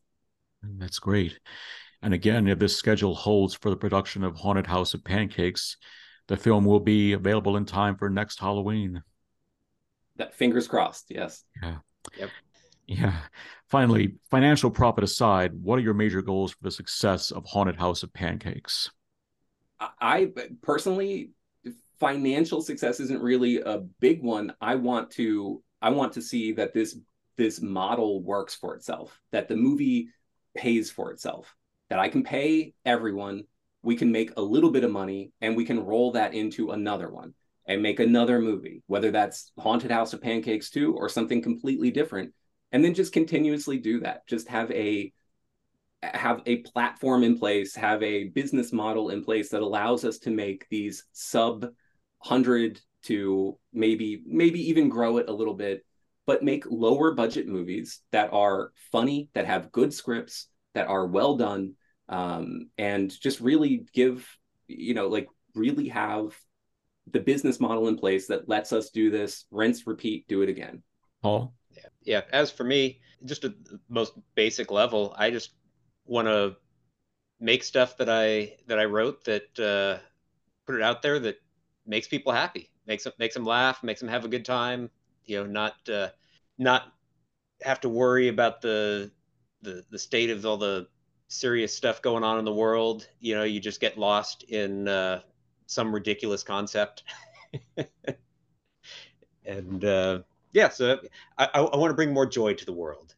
That's 0.63 0.97
great. 0.97 1.39
And 2.01 2.13
again, 2.13 2.47
if 2.47 2.59
this 2.59 2.75
schedule 2.75 3.13
holds 3.13 3.53
for 3.53 3.69
the 3.69 3.75
production 3.75 4.23
of 4.23 4.35
Haunted 4.35 4.67
House 4.67 4.93
of 4.93 5.03
Pancakes, 5.03 5.77
the 6.27 6.37
film 6.37 6.63
will 6.63 6.79
be 6.79 7.13
available 7.13 7.57
in 7.57 7.65
time 7.65 7.97
for 7.97 8.09
next 8.09 8.39
Halloween. 8.39 9.03
That 10.15 10.33
fingers 10.33 10.67
crossed, 10.67 11.07
yes. 11.09 11.43
Yeah. 11.61 11.77
Yep. 12.17 12.29
Yeah. 12.87 13.15
Finally, 13.67 14.15
financial 14.31 14.71
profit 14.71 15.03
aside, 15.03 15.51
what 15.61 15.77
are 15.77 15.81
your 15.81 15.93
major 15.93 16.21
goals 16.21 16.51
for 16.51 16.63
the 16.63 16.71
success 16.71 17.31
of 17.31 17.45
Haunted 17.45 17.75
House 17.75 18.03
of 18.03 18.13
Pancakes? 18.13 18.89
I 19.79 20.31
personally 20.61 21.31
financial 21.99 22.61
success 22.61 22.99
isn't 22.99 23.21
really 23.21 23.61
a 23.61 23.79
big 23.99 24.23
one. 24.23 24.53
I 24.59 24.75
want 24.75 25.11
to 25.11 25.61
I 25.81 25.89
want 25.91 26.13
to 26.13 26.21
see 26.21 26.53
that 26.53 26.73
this 26.73 26.97
this 27.37 27.61
model 27.61 28.21
works 28.21 28.55
for 28.55 28.75
itself, 28.75 29.17
that 29.31 29.47
the 29.47 29.55
movie 29.55 30.09
pays 30.55 30.91
for 30.91 31.11
itself 31.11 31.55
that 31.89 31.99
I 31.99 32.09
can 32.09 32.23
pay 32.23 32.73
everyone. 32.85 33.43
We 33.81 33.95
can 33.95 34.11
make 34.11 34.31
a 34.37 34.41
little 34.41 34.71
bit 34.71 34.83
of 34.83 34.91
money 34.91 35.31
and 35.41 35.55
we 35.55 35.65
can 35.65 35.83
roll 35.83 36.11
that 36.13 36.33
into 36.33 36.71
another 36.71 37.09
one 37.09 37.33
and 37.65 37.81
make 37.81 37.99
another 37.99 38.39
movie, 38.39 38.83
whether 38.87 39.11
that's 39.11 39.51
Haunted 39.57 39.91
House 39.91 40.13
of 40.13 40.21
Pancakes 40.21 40.69
2 40.69 40.93
or 40.95 41.07
something 41.07 41.41
completely 41.41 41.91
different. 41.91 42.33
And 42.71 42.83
then 42.83 42.93
just 42.93 43.13
continuously 43.13 43.77
do 43.77 44.01
that. 44.01 44.27
Just 44.27 44.47
have 44.49 44.71
a 44.71 45.11
have 46.01 46.41
a 46.45 46.57
platform 46.57 47.23
in 47.23 47.37
place, 47.37 47.75
have 47.75 48.01
a 48.03 48.25
business 48.25 48.71
model 48.71 49.09
in 49.09 49.23
place 49.23 49.49
that 49.49 49.61
allows 49.61 50.05
us 50.05 50.17
to 50.19 50.29
make 50.29 50.65
these 50.69 51.05
sub 51.11 51.63
100 52.19 52.79
to 53.03 53.57
maybe 53.71 54.21
maybe 54.25 54.69
even 54.69 54.89
grow 54.89 55.17
it 55.17 55.29
a 55.29 55.33
little 55.33 55.53
bit 55.53 55.85
but 56.25 56.43
make 56.43 56.65
lower 56.69 57.13
budget 57.13 57.47
movies 57.47 58.01
that 58.11 58.31
are 58.33 58.71
funny 58.91 59.29
that 59.33 59.45
have 59.45 59.71
good 59.71 59.93
scripts 59.93 60.47
that 60.73 60.87
are 60.87 61.07
well 61.07 61.37
done 61.37 61.73
um, 62.09 62.69
and 62.77 63.09
just 63.19 63.39
really 63.39 63.85
give 63.93 64.27
you 64.67 64.93
know 64.93 65.07
like 65.07 65.27
really 65.55 65.87
have 65.87 66.37
the 67.11 67.19
business 67.19 67.59
model 67.59 67.87
in 67.87 67.97
place 67.97 68.27
that 68.27 68.47
lets 68.47 68.71
us 68.73 68.89
do 68.89 69.09
this 69.09 69.45
rinse 69.49 69.87
repeat 69.87 70.27
do 70.27 70.41
it 70.41 70.49
again. 70.49 70.83
Paul? 71.23 71.53
Yeah. 71.71 71.87
Yeah. 72.03 72.21
As 72.31 72.51
for 72.51 72.63
me 72.63 72.99
just 73.25 73.43
at 73.43 73.63
the 73.65 73.79
most 73.89 74.13
basic 74.35 74.71
level 74.71 75.13
i 75.17 75.29
just 75.29 75.51
want 76.05 76.27
to 76.27 76.55
make 77.39 77.63
stuff 77.63 77.97
that 77.97 78.09
i 78.09 78.53
that 78.67 78.79
i 78.79 78.85
wrote 78.85 79.23
that 79.25 79.59
uh, 79.59 80.01
put 80.65 80.75
it 80.75 80.81
out 80.81 81.01
there 81.01 81.19
that 81.19 81.37
makes 81.85 82.07
people 82.07 82.31
happy 82.31 82.69
makes 82.85 83.03
them 83.03 83.13
makes 83.19 83.33
them 83.33 83.45
laugh 83.45 83.83
makes 83.83 83.99
them 83.99 84.09
have 84.09 84.25
a 84.25 84.29
good 84.29 84.45
time 84.45 84.89
you 85.25 85.37
know 85.37 85.45
not 85.45 85.75
uh, 85.89 86.09
not 86.57 86.93
have 87.61 87.79
to 87.79 87.89
worry 87.89 88.27
about 88.27 88.61
the 88.61 89.11
the 89.61 89.83
the 89.89 89.99
state 89.99 90.29
of 90.29 90.45
all 90.45 90.57
the 90.57 90.87
serious 91.29 91.73
stuff 91.73 92.01
going 92.01 92.23
on 92.23 92.37
in 92.39 92.45
the 92.45 92.53
world, 92.53 93.07
you 93.19 93.35
know, 93.35 93.43
you 93.43 93.59
just 93.59 93.79
get 93.79 93.97
lost 93.97 94.43
in 94.43 94.87
uh, 94.87 95.21
some 95.67 95.93
ridiculous 95.93 96.43
concept. 96.43 97.03
and 99.45 99.85
uh, 99.85 100.19
yeah, 100.51 100.69
so 100.69 100.99
I, 101.37 101.47
I 101.53 101.77
want 101.77 101.91
to 101.91 101.95
bring 101.95 102.11
more 102.13 102.25
joy 102.25 102.53
to 102.55 102.65
the 102.65 102.73
world 102.73 103.15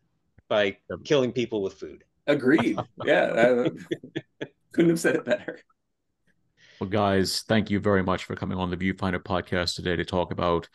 by 0.48 0.78
killing 1.06 1.32
people 1.32 1.64
with 1.64 1.74
food. 1.74 2.04
Agreed. 2.28 2.78
Yeah, 3.06 3.64
I 4.42 4.46
couldn't 4.74 4.92
have 4.92 5.00
said 5.00 5.16
it 5.16 5.26
better. 5.26 5.60
Well, 6.80 6.90
guys, 6.90 7.44
thank 7.48 7.70
you 7.70 7.80
very 7.80 8.04
much 8.04 8.26
for 8.26 8.36
coming 8.36 8.58
on 8.58 8.70
the 8.70 8.78
Viewfinder 8.78 9.20
podcast 9.20 9.76
today 9.76 9.96
to 9.96 10.06
talk 10.06 10.32
about 10.32 10.68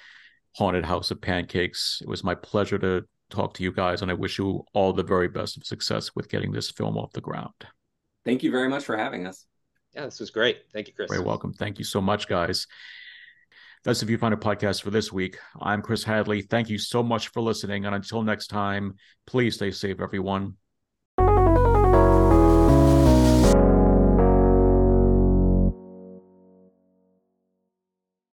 Haunted 0.56 0.84
House 0.84 1.10
of 1.10 1.20
Pancakes. 1.20 2.00
It 2.02 2.08
was 2.08 2.24
my 2.24 2.34
pleasure 2.34 2.78
to 2.78 3.04
talk 3.30 3.54
to 3.54 3.62
you 3.62 3.72
guys, 3.72 4.02
and 4.02 4.10
I 4.10 4.14
wish 4.14 4.38
you 4.38 4.64
all 4.72 4.92
the 4.92 5.02
very 5.02 5.28
best 5.28 5.56
of 5.56 5.64
success 5.64 6.14
with 6.14 6.28
getting 6.28 6.52
this 6.52 6.70
film 6.70 6.96
off 6.96 7.12
the 7.12 7.20
ground. 7.20 7.54
Thank 8.24 8.42
you 8.42 8.50
very 8.50 8.68
much 8.68 8.84
for 8.84 8.96
having 8.96 9.26
us. 9.26 9.46
Yeah, 9.94 10.04
this 10.04 10.20
was 10.20 10.30
great. 10.30 10.62
Thank 10.72 10.88
you, 10.88 10.94
Chris. 10.94 11.10
Very 11.10 11.24
welcome. 11.24 11.52
Thank 11.52 11.78
you 11.78 11.84
so 11.84 12.00
much, 12.00 12.28
guys. 12.28 12.66
That's 13.84 14.00
the 14.00 14.06
Viewfinder 14.06 14.34
podcast 14.34 14.82
for 14.82 14.90
this 14.90 15.12
week. 15.12 15.38
I'm 15.60 15.80
Chris 15.80 16.02
Hadley. 16.02 16.42
Thank 16.42 16.68
you 16.68 16.76
so 16.76 17.02
much 17.02 17.28
for 17.28 17.40
listening. 17.40 17.86
And 17.86 17.94
until 17.94 18.22
next 18.22 18.48
time, 18.48 18.94
please 19.26 19.54
stay 19.54 19.70
safe, 19.70 20.00
everyone. 20.00 20.54